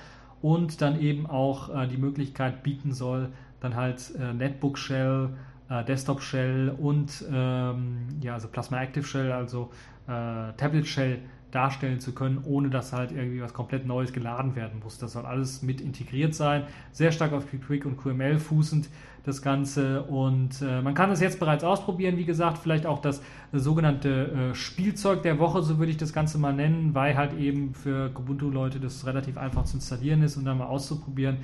[0.41, 3.29] Und dann eben auch äh, die Möglichkeit bieten soll,
[3.59, 5.29] dann halt äh, Netbook Shell
[5.69, 9.71] äh, Desktop Shell und ähm, ja, also Plasma Active Shell, also
[10.07, 11.19] äh, Tablet Shell
[11.51, 14.97] darstellen zu können, ohne dass halt irgendwie was komplett Neues geladen werden muss.
[14.97, 18.89] Das soll alles mit integriert sein, sehr stark auf Quick und QML fußend
[19.23, 23.23] das Ganze und äh, man kann es jetzt bereits ausprobieren, wie gesagt, vielleicht auch das
[23.51, 27.73] sogenannte äh, Spielzeug der Woche, so würde ich das Ganze mal nennen, weil halt eben
[27.73, 31.37] für Ubuntu-Leute das relativ einfach zu installieren ist und dann mal auszuprobieren.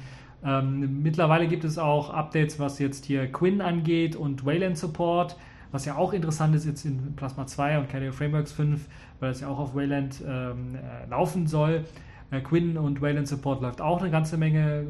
[0.43, 5.37] Ähm, mittlerweile gibt es auch Updates, was jetzt hier Quinn angeht und Wayland Support,
[5.71, 8.87] was ja auch interessant ist jetzt in Plasma 2 und KDE Frameworks 5,
[9.19, 11.85] weil das ja auch auf Wayland ähm, äh, laufen soll.
[12.31, 14.87] Äh, Quinn und Wayland Support läuft auch eine ganze Menge,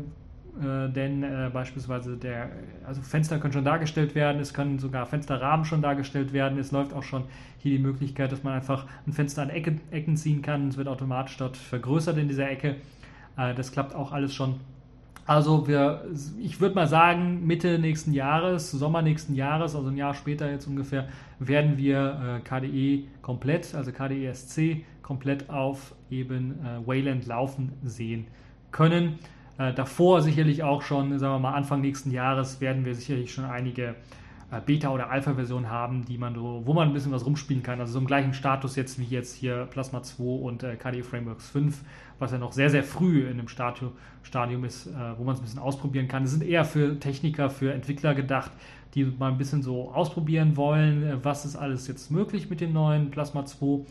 [0.60, 2.49] äh, denn äh, beispielsweise der,
[2.86, 6.58] also Fenster können schon dargestellt werden, es können sogar Fensterrahmen schon dargestellt werden.
[6.58, 7.24] Es läuft auch schon
[7.60, 10.70] hier die Möglichkeit, dass man einfach ein Fenster an Ecke, Ecken ziehen kann.
[10.70, 12.78] Es wird automatisch dort vergrößert in dieser Ecke.
[13.38, 14.56] Äh, das klappt auch alles schon.
[15.32, 16.04] Also wir,
[16.42, 20.68] ich würde mal sagen, Mitte nächsten Jahres, Sommer nächsten Jahres, also ein Jahr später jetzt
[20.68, 21.08] ungefähr,
[21.40, 28.28] werden wir äh, KDE komplett, also KDE SC komplett auf eben äh, Wayland laufen sehen
[28.72, 29.20] können.
[29.58, 33.46] Äh, davor sicherlich auch schon, sagen wir mal, Anfang nächsten Jahres werden wir sicherlich schon
[33.46, 33.96] einige
[34.66, 37.80] Beta- oder Alpha-Version haben, die man so, wo man ein bisschen was rumspielen kann.
[37.80, 41.50] Also so im gleichen Status jetzt wie jetzt hier Plasma 2 und äh, KDE Frameworks
[41.50, 41.82] 5,
[42.22, 43.91] was ja noch sehr, sehr früh in dem Stadium,
[44.24, 46.24] Stadium ist, äh, wo man es ein bisschen ausprobieren kann.
[46.24, 48.51] Das sind eher für Techniker, für Entwickler gedacht,
[48.93, 52.74] die mal ein bisschen so ausprobieren wollen, äh, was ist alles jetzt möglich mit dem
[52.74, 53.86] neuen Plasma 2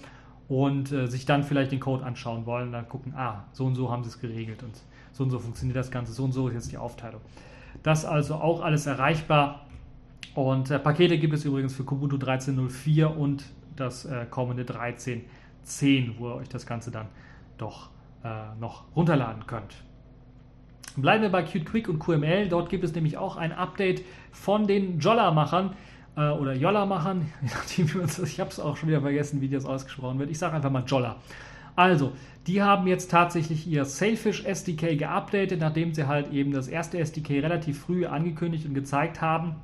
[0.49, 3.91] und äh, sich dann vielleicht den Code anschauen wollen, dann gucken, ah, so und so
[3.91, 4.73] haben sie es geregelt und
[5.13, 7.21] so und so funktioniert das Ganze, so und so ist jetzt die Aufteilung.
[7.83, 9.67] Das also auch alles erreichbar
[10.35, 13.45] und äh, Pakete gibt es übrigens für Kubuntu 13.04 und
[13.77, 17.07] das äh, kommende 13.10, wo ihr euch das Ganze dann
[17.59, 17.91] doch
[18.25, 19.75] äh, noch runterladen könnt.
[20.97, 22.49] Bleiben wir bei Qt Quick und QML.
[22.49, 24.03] Dort gibt es nämlich auch ein Update
[24.33, 25.75] von den Jolla-Machern
[26.17, 27.33] äh, oder Jolla-Machern.
[27.79, 30.31] Ich habe es auch schon wieder vergessen, wie das ausgesprochen wird.
[30.31, 31.17] Ich sage einfach mal Jolla.
[31.77, 32.13] Also,
[32.47, 37.43] die haben jetzt tatsächlich ihr Sailfish SDK geupdatet, nachdem sie halt eben das erste SDK
[37.43, 39.57] relativ früh angekündigt und gezeigt haben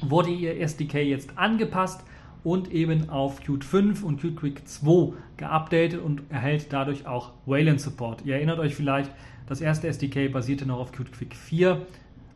[0.00, 2.04] wurde ihr SDK jetzt angepasst
[2.46, 7.80] und eben auf Qt 5 und Qt Quick 2 geupdatet und erhält dadurch auch Wayland
[7.80, 8.24] Support.
[8.24, 9.10] Ihr erinnert euch vielleicht,
[9.48, 11.84] das erste SDK basierte noch auf Qt Quick 4,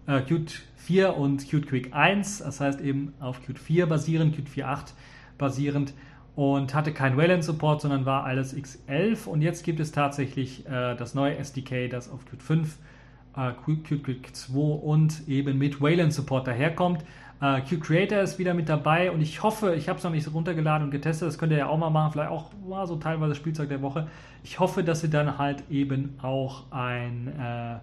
[0.08, 4.48] äh, Qt 4 und Qt Quick 1, das heißt eben auf Qt 4 basierend, Qt
[4.48, 4.94] 4.8
[5.38, 5.94] basierend
[6.34, 10.96] und hatte kein Wayland Support, sondern war alles X11 und jetzt gibt es tatsächlich äh,
[10.96, 12.78] das neue SDK, das auf Qt 5,
[13.36, 17.04] äh, Qt Quick 2 und eben mit Wayland Support daherkommt.
[17.42, 20.30] Uh, Q Creator ist wieder mit dabei und ich hoffe, ich habe es noch nicht
[20.30, 23.34] runtergeladen und getestet, das könnt ihr ja auch mal machen, vielleicht auch mal so teilweise
[23.34, 24.08] Spielzeug der Woche.
[24.44, 27.78] Ich hoffe, dass sie dann halt eben auch ein, äh,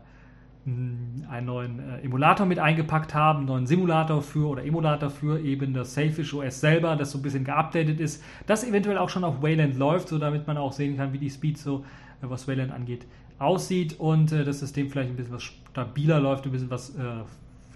[0.68, 5.74] einen neuen äh, Emulator mit eingepackt haben, einen neuen Simulator für oder Emulator für eben
[5.74, 9.42] das Sailfish OS selber, das so ein bisschen geupdatet ist, das eventuell auch schon auf
[9.42, 11.84] Wayland läuft, so damit man auch sehen kann, wie die Speed so,
[12.22, 13.08] äh, was Wayland angeht,
[13.40, 17.24] aussieht und äh, das System vielleicht ein bisschen was stabiler läuft, ein bisschen was äh,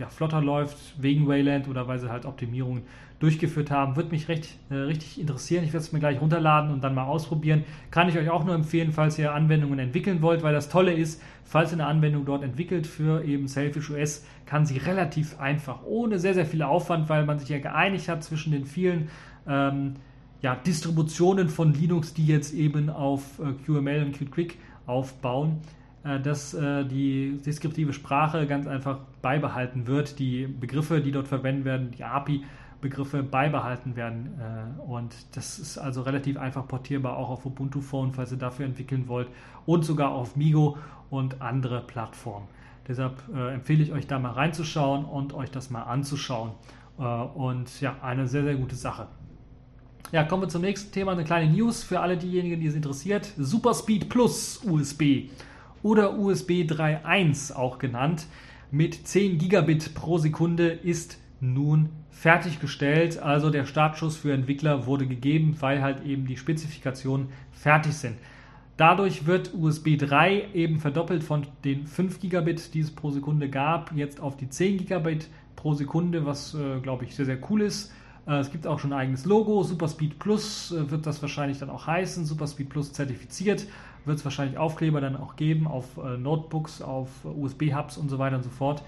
[0.01, 2.81] ja, flotter läuft wegen Wayland oder weil sie halt Optimierungen
[3.19, 3.95] durchgeführt haben.
[3.95, 5.63] Würde mich recht, äh, richtig interessieren.
[5.63, 7.63] Ich werde es mir gleich runterladen und dann mal ausprobieren.
[7.91, 11.21] Kann ich euch auch nur empfehlen, falls ihr Anwendungen entwickeln wollt, weil das Tolle ist,
[11.45, 16.17] falls ihr eine Anwendung dort entwickelt für eben Selfish OS, kann sie relativ einfach, ohne
[16.17, 19.09] sehr, sehr viel Aufwand, weil man sich ja geeinigt hat zwischen den vielen
[19.47, 19.93] ähm,
[20.41, 25.59] ja, Distributionen von Linux, die jetzt eben auf äh, QML und Qt Quick aufbauen,
[26.03, 30.17] dass äh, die deskriptive Sprache ganz einfach beibehalten wird.
[30.17, 34.33] Die Begriffe, die dort verwendet werden, die API-Begriffe beibehalten werden.
[34.39, 38.65] Äh, und das ist also relativ einfach portierbar, auch auf Ubuntu Phone, falls ihr dafür
[38.65, 39.27] entwickeln wollt.
[39.67, 40.77] Und sogar auf Migo
[41.11, 42.47] und andere Plattformen.
[42.87, 46.51] Deshalb empfehle ich euch da mal reinzuschauen und euch das mal anzuschauen.
[46.97, 49.07] und ja, eine sehr, sehr gute Sache.
[50.11, 51.11] Ja, kommen wir zum nächsten Thema.
[51.11, 53.31] Eine kleine News für alle diejenigen, die es interessiert.
[53.37, 55.29] Superspeed Plus USB
[55.83, 58.27] oder USB 3.1 auch genannt,
[58.71, 63.19] mit 10 Gigabit pro Sekunde ist nun fertiggestellt.
[63.19, 68.15] Also der Startschuss für Entwickler wurde gegeben, weil halt eben die Spezifikationen fertig sind.
[68.77, 73.91] Dadurch wird USB 3 eben verdoppelt von den 5 Gigabit, die es pro Sekunde gab,
[73.93, 77.91] jetzt auf die 10 Gigabit pro Sekunde, was äh, glaube ich sehr, sehr cool ist.
[78.25, 79.63] Äh, es gibt auch schon ein eigenes Logo.
[79.63, 82.25] Superspeed Plus äh, wird das wahrscheinlich dann auch heißen.
[82.25, 83.67] Superspeed Plus zertifiziert
[84.05, 88.19] wird es wahrscheinlich Aufkleber dann auch geben auf äh, Notebooks, auf äh, USB-Hubs und so
[88.19, 88.83] weiter und so fort.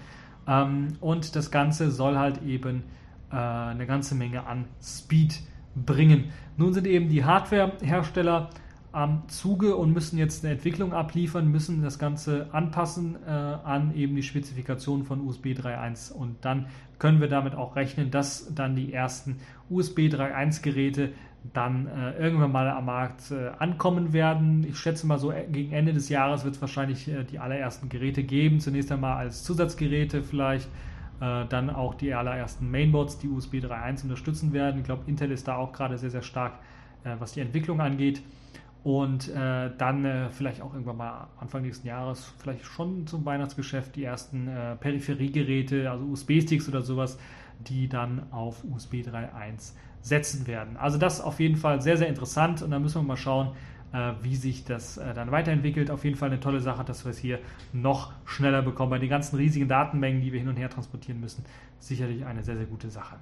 [0.46, 2.82] Ähm, und das Ganze soll halt eben
[3.30, 5.40] äh, eine ganze Menge an Speed
[5.74, 6.30] bringen.
[6.56, 8.50] Nun sind eben die Hardware-Hersteller
[8.94, 14.14] am Zuge und müssen jetzt eine Entwicklung abliefern, müssen das Ganze anpassen äh, an eben
[14.14, 16.66] die Spezifikation von USB 3.1 und dann
[17.00, 21.12] können wir damit auch rechnen, dass dann die ersten USB 3.1 Geräte
[21.52, 24.64] dann äh, irgendwann mal am Markt äh, ankommen werden.
[24.64, 27.88] Ich schätze mal so äh, gegen Ende des Jahres wird es wahrscheinlich äh, die allerersten
[27.88, 28.60] Geräte geben.
[28.60, 30.68] Zunächst einmal als Zusatzgeräte vielleicht,
[31.20, 34.78] äh, dann auch die allerersten Mainboards, die USB 3.1 unterstützen werden.
[34.78, 36.60] Ich glaube, Intel ist da auch gerade sehr, sehr stark,
[37.18, 38.22] was die Entwicklung angeht.
[38.84, 44.46] Und dann vielleicht auch irgendwann mal Anfang nächsten Jahres, vielleicht schon zum Weihnachtsgeschäft, die ersten
[44.78, 47.18] Peripheriegeräte, also USB-Sticks oder sowas,
[47.60, 49.72] die dann auf USB 3.1
[50.02, 50.76] setzen werden.
[50.76, 53.52] Also das auf jeden Fall sehr, sehr interessant und da müssen wir mal schauen,
[53.94, 55.90] äh, wie sich das äh, dann weiterentwickelt.
[55.90, 57.38] Auf jeden Fall eine tolle Sache, dass wir es hier
[57.72, 58.90] noch schneller bekommen.
[58.90, 61.44] Bei den ganzen riesigen Datenmengen, die wir hin und her transportieren müssen,
[61.78, 63.16] sicherlich eine sehr, sehr gute Sache.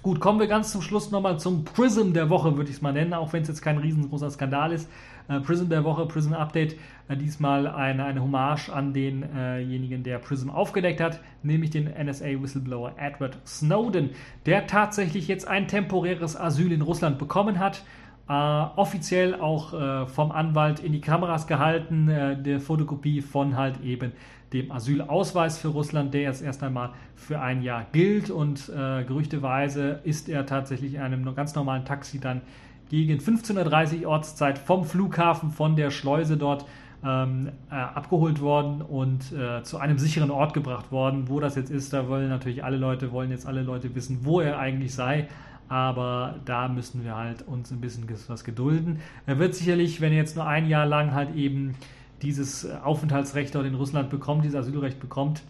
[0.00, 2.92] Gut, kommen wir ganz zum Schluss nochmal zum Prism der Woche, würde ich es mal
[2.92, 4.88] nennen, auch wenn es jetzt kein riesengroßer Skandal ist.
[5.26, 6.76] Äh, Prism der Woche, Prism Update,
[7.08, 13.38] äh, diesmal eine, eine Hommage an denjenigen, der Prism aufgedeckt hat, nämlich den NSA-Whistleblower Edward
[13.44, 14.10] Snowden,
[14.46, 17.82] der tatsächlich jetzt ein temporäres Asyl in Russland bekommen hat.
[18.28, 23.80] Äh, offiziell auch äh, vom Anwalt in die Kameras gehalten, äh, der Fotokopie von halt
[23.82, 24.12] eben
[24.52, 30.00] dem Asylausweis für Russland, der jetzt erst einmal für ein Jahr gilt und äh, gerüchteweise
[30.04, 32.40] ist er tatsächlich in einem ganz normalen Taxi dann
[32.88, 36.64] gegen 15.30 Uhr Ortszeit vom Flughafen, von der Schleuse dort
[37.04, 41.28] ähm, äh, abgeholt worden und äh, zu einem sicheren Ort gebracht worden.
[41.28, 44.40] Wo das jetzt ist, da wollen natürlich alle Leute, wollen jetzt alle Leute wissen, wo
[44.40, 45.28] er eigentlich sei.
[45.68, 49.00] Aber da müssen wir halt uns ein bisschen was gedulden.
[49.26, 51.74] Er wird sicherlich, wenn er jetzt nur ein Jahr lang halt eben
[52.22, 55.42] dieses Aufenthaltsrecht dort in Russland bekommt, dieses Asylrecht bekommt,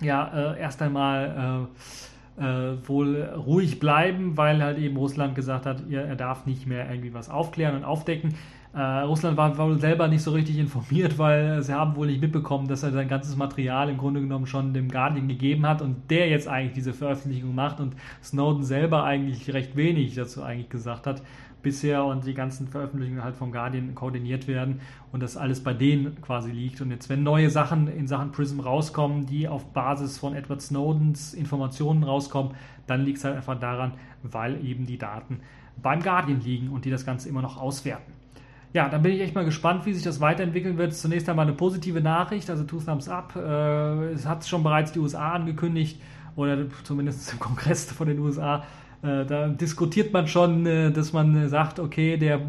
[0.00, 1.66] ja, äh, erst einmal
[2.38, 6.66] äh, äh, wohl ruhig bleiben, weil halt eben Russland gesagt hat, er, er darf nicht
[6.66, 8.34] mehr irgendwie was aufklären und aufdecken.
[8.74, 12.68] Äh, Russland war wohl selber nicht so richtig informiert, weil sie haben wohl nicht mitbekommen,
[12.68, 16.28] dass er sein ganzes Material im Grunde genommen schon dem Guardian gegeben hat und der
[16.28, 21.22] jetzt eigentlich diese Veröffentlichung macht und Snowden selber eigentlich recht wenig dazu eigentlich gesagt hat
[21.62, 24.80] bisher und die ganzen Veröffentlichungen halt vom Guardian koordiniert werden
[25.12, 26.80] und das alles bei denen quasi liegt.
[26.80, 31.34] Und jetzt, wenn neue Sachen in Sachen Prism rauskommen, die auf Basis von Edward Snowdens
[31.34, 32.52] Informationen rauskommen,
[32.86, 33.92] dann liegt es halt einfach daran,
[34.22, 35.40] weil eben die Daten
[35.82, 38.12] beim Guardian liegen und die das Ganze immer noch auswerten.
[38.72, 40.94] Ja, dann bin ich echt mal gespannt, wie sich das weiterentwickeln wird.
[40.94, 43.34] Zunächst einmal eine positive Nachricht, also Two Thumbs Up.
[43.34, 46.00] Es hat schon bereits die USA angekündigt,
[46.36, 48.62] oder zumindest im Kongress von den USA,
[49.02, 52.40] da diskutiert man schon, äh, dass man äh, sagt, okay, der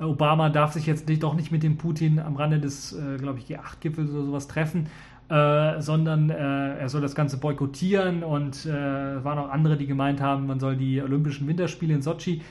[0.00, 3.46] Obama darf sich jetzt nicht, doch nicht mit dem Putin am Rande des, glaube ich,
[3.46, 4.88] G8-Gipfels oder sowas treffen,
[5.28, 10.58] sondern er soll das Ganze boykottieren und es waren auch andere, die gemeint haben, man
[10.58, 12.42] soll die Olympischen Winterspiele in Sochi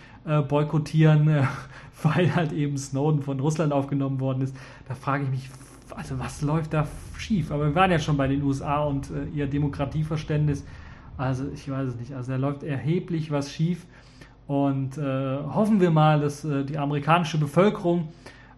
[0.48, 1.46] boykottieren,
[2.04, 4.56] weil halt eben Snowden von Russland aufgenommen worden ist.
[4.88, 5.50] Da frage ich mich,
[5.94, 6.88] also was läuft da
[7.18, 7.52] schief?
[7.52, 10.64] Aber wir waren ja schon bei den USA und ihr Demokratieverständnis
[11.22, 12.14] also ich weiß es nicht.
[12.14, 13.86] Also da läuft erheblich was schief.
[14.48, 18.10] Und äh, hoffen wir mal, dass äh, die amerikanische Bevölkerung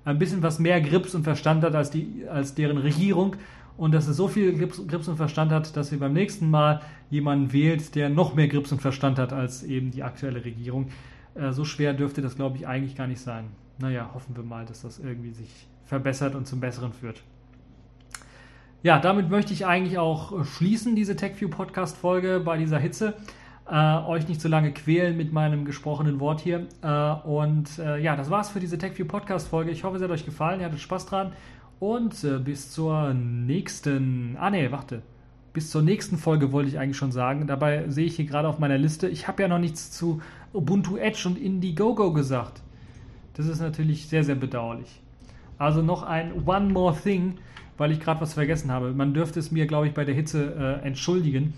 [0.06, 3.36] ein bisschen was mehr Grips und Verstand hat als, die, als deren Regierung
[3.78, 6.82] und dass es so viel Grips, Grips und Verstand hat, dass sie beim nächsten Mal
[7.10, 10.90] jemanden wählt, der noch mehr Grips und Verstand hat als eben die aktuelle Regierung.
[11.36, 13.46] Äh, so schwer dürfte das, glaube ich, eigentlich gar nicht sein.
[13.80, 17.24] Naja, hoffen wir mal, dass das irgendwie sich verbessert und zum Besseren führt.
[18.84, 23.14] Ja, damit möchte ich eigentlich auch schließen, diese TechView Podcast-Folge bei dieser Hitze.
[23.66, 26.68] Äh, euch nicht zu lange quälen mit meinem gesprochenen Wort hier.
[26.82, 29.72] Äh, und äh, ja, das war's für diese TechView Podcast-Folge.
[29.72, 31.32] Ich hoffe, es hat euch gefallen, ihr hattet Spaß dran.
[31.80, 34.36] und äh, bis zur nächsten.
[34.38, 35.02] Ah, ne, warte.
[35.54, 37.48] Bis zur nächsten Folge wollte ich eigentlich schon sagen.
[37.48, 40.22] Dabei sehe ich hier gerade auf meiner Liste, ich habe ja noch nichts zu
[40.52, 42.62] Ubuntu Edge und Indiegogo gesagt.
[43.36, 45.02] Das ist natürlich sehr, sehr bedauerlich.
[45.58, 47.36] Also noch ein One More Thing,
[47.78, 48.94] weil ich gerade was vergessen habe.
[48.94, 51.54] Man dürfte es mir, glaube ich, bei der Hitze äh, entschuldigen.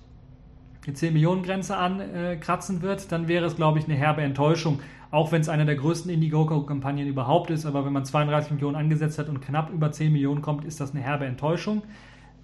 [0.85, 4.79] die 10 Millionen Grenze ankratzen wird, dann wäre es, glaube ich, eine herbe Enttäuschung.
[5.11, 9.19] Auch wenn es eine der größten Indiegogo-Kampagnen überhaupt ist, aber wenn man 32 Millionen angesetzt
[9.19, 11.83] hat und knapp über 10 Millionen kommt, ist das eine herbe Enttäuschung.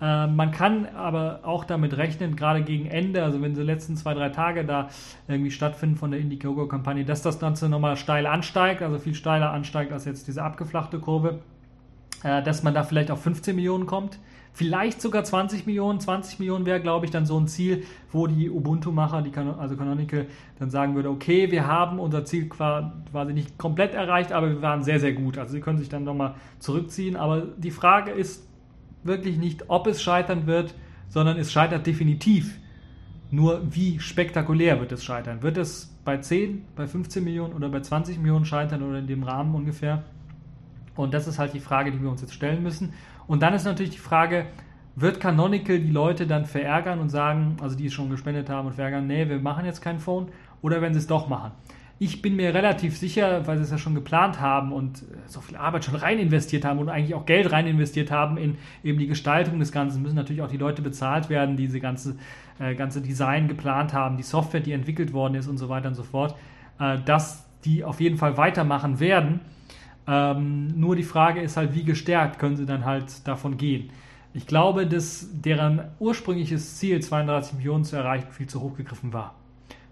[0.01, 4.13] Äh, man kann aber auch damit rechnen, gerade gegen Ende, also wenn die letzten zwei,
[4.13, 4.89] drei Tage da
[5.27, 9.91] irgendwie stattfinden von der Indiegogo-Kampagne, dass das Ganze nochmal steil ansteigt, also viel steiler ansteigt
[9.91, 11.39] als jetzt diese abgeflachte Kurve,
[12.23, 14.19] äh, dass man da vielleicht auf 15 Millionen kommt
[14.59, 16.01] Vielleicht sogar 20 Millionen.
[16.01, 20.25] 20 Millionen wäre, glaube ich, dann so ein Ziel, wo die Ubuntu-Macher, die also Canonical,
[20.57, 24.83] dann sagen würde, okay, wir haben unser Ziel quasi nicht komplett erreicht, aber wir waren
[24.83, 25.37] sehr, sehr gut.
[25.37, 27.15] Also sie können sich dann nochmal zurückziehen.
[27.15, 28.48] Aber die Frage ist
[29.03, 30.73] wirklich nicht, ob es scheitern wird,
[31.09, 32.57] sondern es scheitert definitiv.
[33.31, 35.43] Nur wie spektakulär wird es scheitern?
[35.43, 39.23] Wird es bei 10, bei 15 Millionen oder bei 20 Millionen scheitern oder in dem
[39.23, 40.03] Rahmen ungefähr?
[40.95, 42.93] Und das ist halt die Frage, die wir uns jetzt stellen müssen.
[43.27, 44.47] Und dann ist natürlich die Frage,
[44.95, 48.73] wird Canonical die Leute dann verärgern und sagen, also die es schon gespendet haben und
[48.73, 50.29] verärgern, nee, wir machen jetzt kein Phone,
[50.61, 51.51] oder wenn sie es doch machen?
[52.01, 55.57] Ich bin mir relativ sicher, weil sie es ja schon geplant haben und so viel
[55.57, 59.07] Arbeit schon rein investiert haben und eigentlich auch Geld rein investiert haben in eben die
[59.07, 62.15] Gestaltung des Ganzen, müssen natürlich auch die Leute bezahlt werden, die diese ganze,
[62.57, 65.95] äh, ganze Design geplant haben, die Software, die entwickelt worden ist und so weiter und
[65.95, 66.35] so fort,
[66.79, 69.41] äh, dass die auf jeden Fall weitermachen werden
[70.09, 73.91] ähm, nur die Frage ist halt, wie gestärkt können sie dann halt davon gehen.
[74.33, 79.35] Ich glaube, dass deren ursprüngliches Ziel, 32 Millionen zu erreichen, viel zu hoch gegriffen war.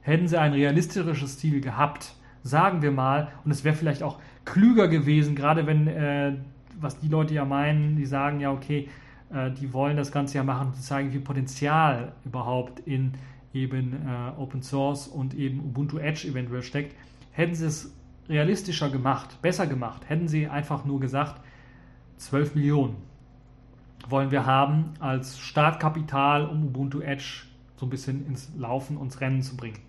[0.07, 4.87] Hätten sie ein realistisches Ziel gehabt, sagen wir mal, und es wäre vielleicht auch klüger
[4.87, 6.37] gewesen, gerade wenn, äh,
[6.79, 8.87] was die Leute ja meinen, die sagen ja, okay,
[9.33, 13.15] äh, die wollen das Ganze ja machen, zu zeigen, wie Potenzial überhaupt in
[13.53, 16.95] eben äh, Open Source und eben Ubuntu Edge eventuell steckt.
[17.33, 17.93] Hätten sie es
[18.29, 21.41] realistischer gemacht, besser gemacht, hätten sie einfach nur gesagt,
[22.15, 22.95] 12 Millionen
[24.07, 27.43] wollen wir haben als Startkapital, um Ubuntu Edge
[27.75, 29.79] so ein bisschen ins Laufen, ins Rennen zu bringen.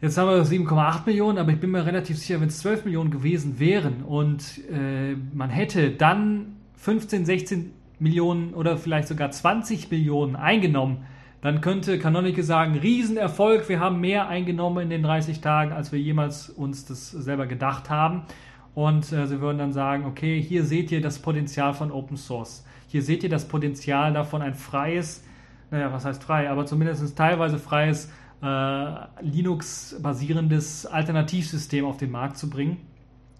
[0.00, 3.10] Jetzt haben wir 7,8 Millionen, aber ich bin mir relativ sicher, wenn es 12 Millionen
[3.10, 10.36] gewesen wären und äh, man hätte dann 15, 16 Millionen oder vielleicht sogar 20 Millionen
[10.36, 10.98] eingenommen,
[11.40, 15.98] dann könnte Canonical sagen, Riesenerfolg, wir haben mehr eingenommen in den 30 Tagen, als wir
[15.98, 18.22] jemals uns das selber gedacht haben.
[18.76, 22.64] Und äh, sie würden dann sagen, okay, hier seht ihr das Potenzial von Open Source.
[22.86, 25.24] Hier seht ihr das Potenzial davon, ein freies,
[25.72, 28.12] naja, was heißt frei, aber zumindest teilweise freies
[28.42, 32.78] äh, Linux-basierendes Alternativsystem auf den Markt zu bringen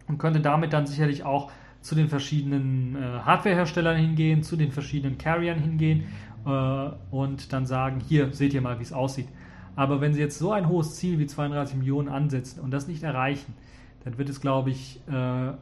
[0.09, 5.18] und könnte damit dann sicherlich auch zu den verschiedenen äh, Hardwareherstellern hingehen, zu den verschiedenen
[5.18, 6.05] Carriern hingehen
[6.44, 9.28] äh, und dann sagen, hier seht ihr mal, wie es aussieht.
[9.76, 13.05] Aber wenn sie jetzt so ein hohes Ziel wie 32 Millionen ansetzen und das nicht
[13.05, 13.55] erreichen,
[14.03, 15.53] dann wird es, glaube ich, äh,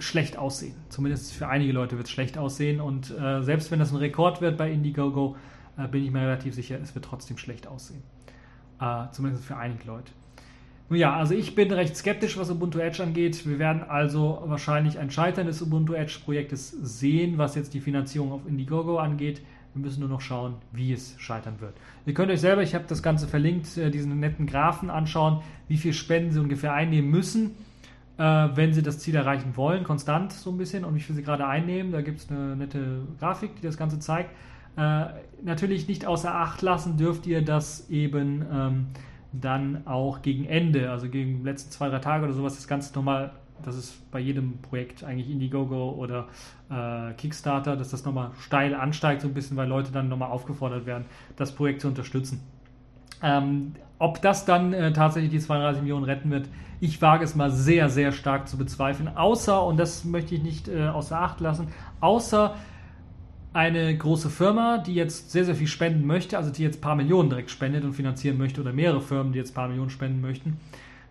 [0.00, 0.74] schlecht aussehen.
[0.88, 2.80] Zumindest für einige Leute wird es schlecht aussehen.
[2.80, 5.36] Und äh, selbst wenn das ein Rekord wird bei Indiegogo,
[5.76, 8.02] äh, bin ich mir relativ sicher, es wird trotzdem schlecht aussehen.
[8.80, 10.12] Äh, zumindest für einige Leute.
[10.88, 13.46] Nun ja, also ich bin recht skeptisch, was Ubuntu Edge angeht.
[13.46, 18.32] Wir werden also wahrscheinlich ein Scheitern des Ubuntu Edge Projektes sehen, was jetzt die Finanzierung
[18.32, 19.42] auf Indiegogo angeht.
[19.74, 21.74] Wir müssen nur noch schauen, wie es scheitern wird.
[22.06, 25.76] Ihr könnt euch selber, ich habe das Ganze verlinkt, äh, diesen netten Graphen anschauen, wie
[25.76, 27.50] viel Spenden sie ungefähr einnehmen müssen,
[28.16, 31.22] äh, wenn sie das Ziel erreichen wollen, konstant so ein bisschen und wie viel sie
[31.22, 31.92] gerade einnehmen.
[31.92, 34.30] Da gibt es eine nette Grafik, die das Ganze zeigt.
[34.78, 35.06] Äh,
[35.42, 38.86] natürlich nicht außer Acht lassen dürft ihr, dass eben ähm,
[39.32, 42.94] dann auch gegen Ende, also gegen die letzten zwei, drei Tage oder sowas, das Ganze
[42.94, 43.32] nochmal
[43.64, 46.28] das ist bei jedem Projekt eigentlich Indiegogo oder
[46.70, 50.86] äh, Kickstarter, dass das nochmal steil ansteigt, so ein bisschen, weil Leute dann nochmal aufgefordert
[50.86, 51.06] werden,
[51.36, 52.40] das Projekt zu unterstützen.
[53.22, 56.48] Ähm, ob das dann äh, tatsächlich die 32 Millionen retten wird,
[56.80, 59.08] ich wage es mal sehr, sehr stark zu bezweifeln.
[59.16, 61.68] Außer, und das möchte ich nicht äh, außer Acht lassen,
[62.00, 62.54] außer
[63.52, 66.96] eine große Firma, die jetzt sehr, sehr viel spenden möchte, also die jetzt ein paar
[66.96, 70.20] Millionen direkt spendet und finanzieren möchte, oder mehrere Firmen, die jetzt ein paar Millionen spenden
[70.20, 70.58] möchten,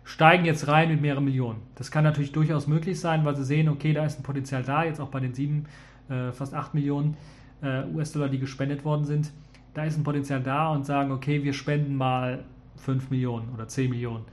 [0.04, 1.60] steigen jetzt rein mit mehreren Millionen.
[1.74, 4.84] Das kann natürlich durchaus möglich sein, weil sie sehen, okay, da ist ein Potenzial da,
[4.84, 5.66] jetzt auch bei den sieben,
[6.08, 7.16] äh, fast acht Millionen
[7.62, 9.30] äh, US-Dollar, die gespendet worden sind.
[9.74, 12.44] Da ist ein Potenzial da und sagen, okay, wir spenden mal
[12.76, 14.24] fünf Millionen oder zehn Millionen.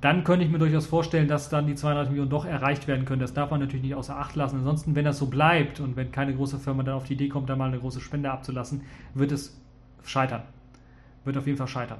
[0.00, 3.20] Dann könnte ich mir durchaus vorstellen, dass dann die 32 Millionen doch erreicht werden können.
[3.20, 4.56] Das darf man natürlich nicht außer Acht lassen.
[4.56, 7.50] Ansonsten, wenn das so bleibt und wenn keine große Firma dann auf die Idee kommt,
[7.50, 8.82] da mal eine große Spende abzulassen,
[9.14, 9.60] wird es
[10.02, 10.42] scheitern.
[11.24, 11.98] Wird auf jeden Fall scheitern.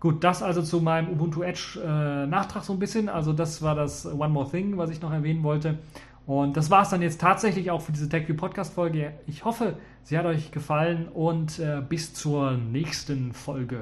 [0.00, 3.08] Gut, das also zu meinem Ubuntu Edge äh, Nachtrag so ein bisschen.
[3.08, 5.78] Also das war das One More Thing, was ich noch erwähnen wollte.
[6.26, 9.12] Und das war es dann jetzt tatsächlich auch für diese TechView Podcast Folge.
[9.26, 13.80] Ich hoffe, sie hat euch gefallen und äh, bis zur nächsten Folge.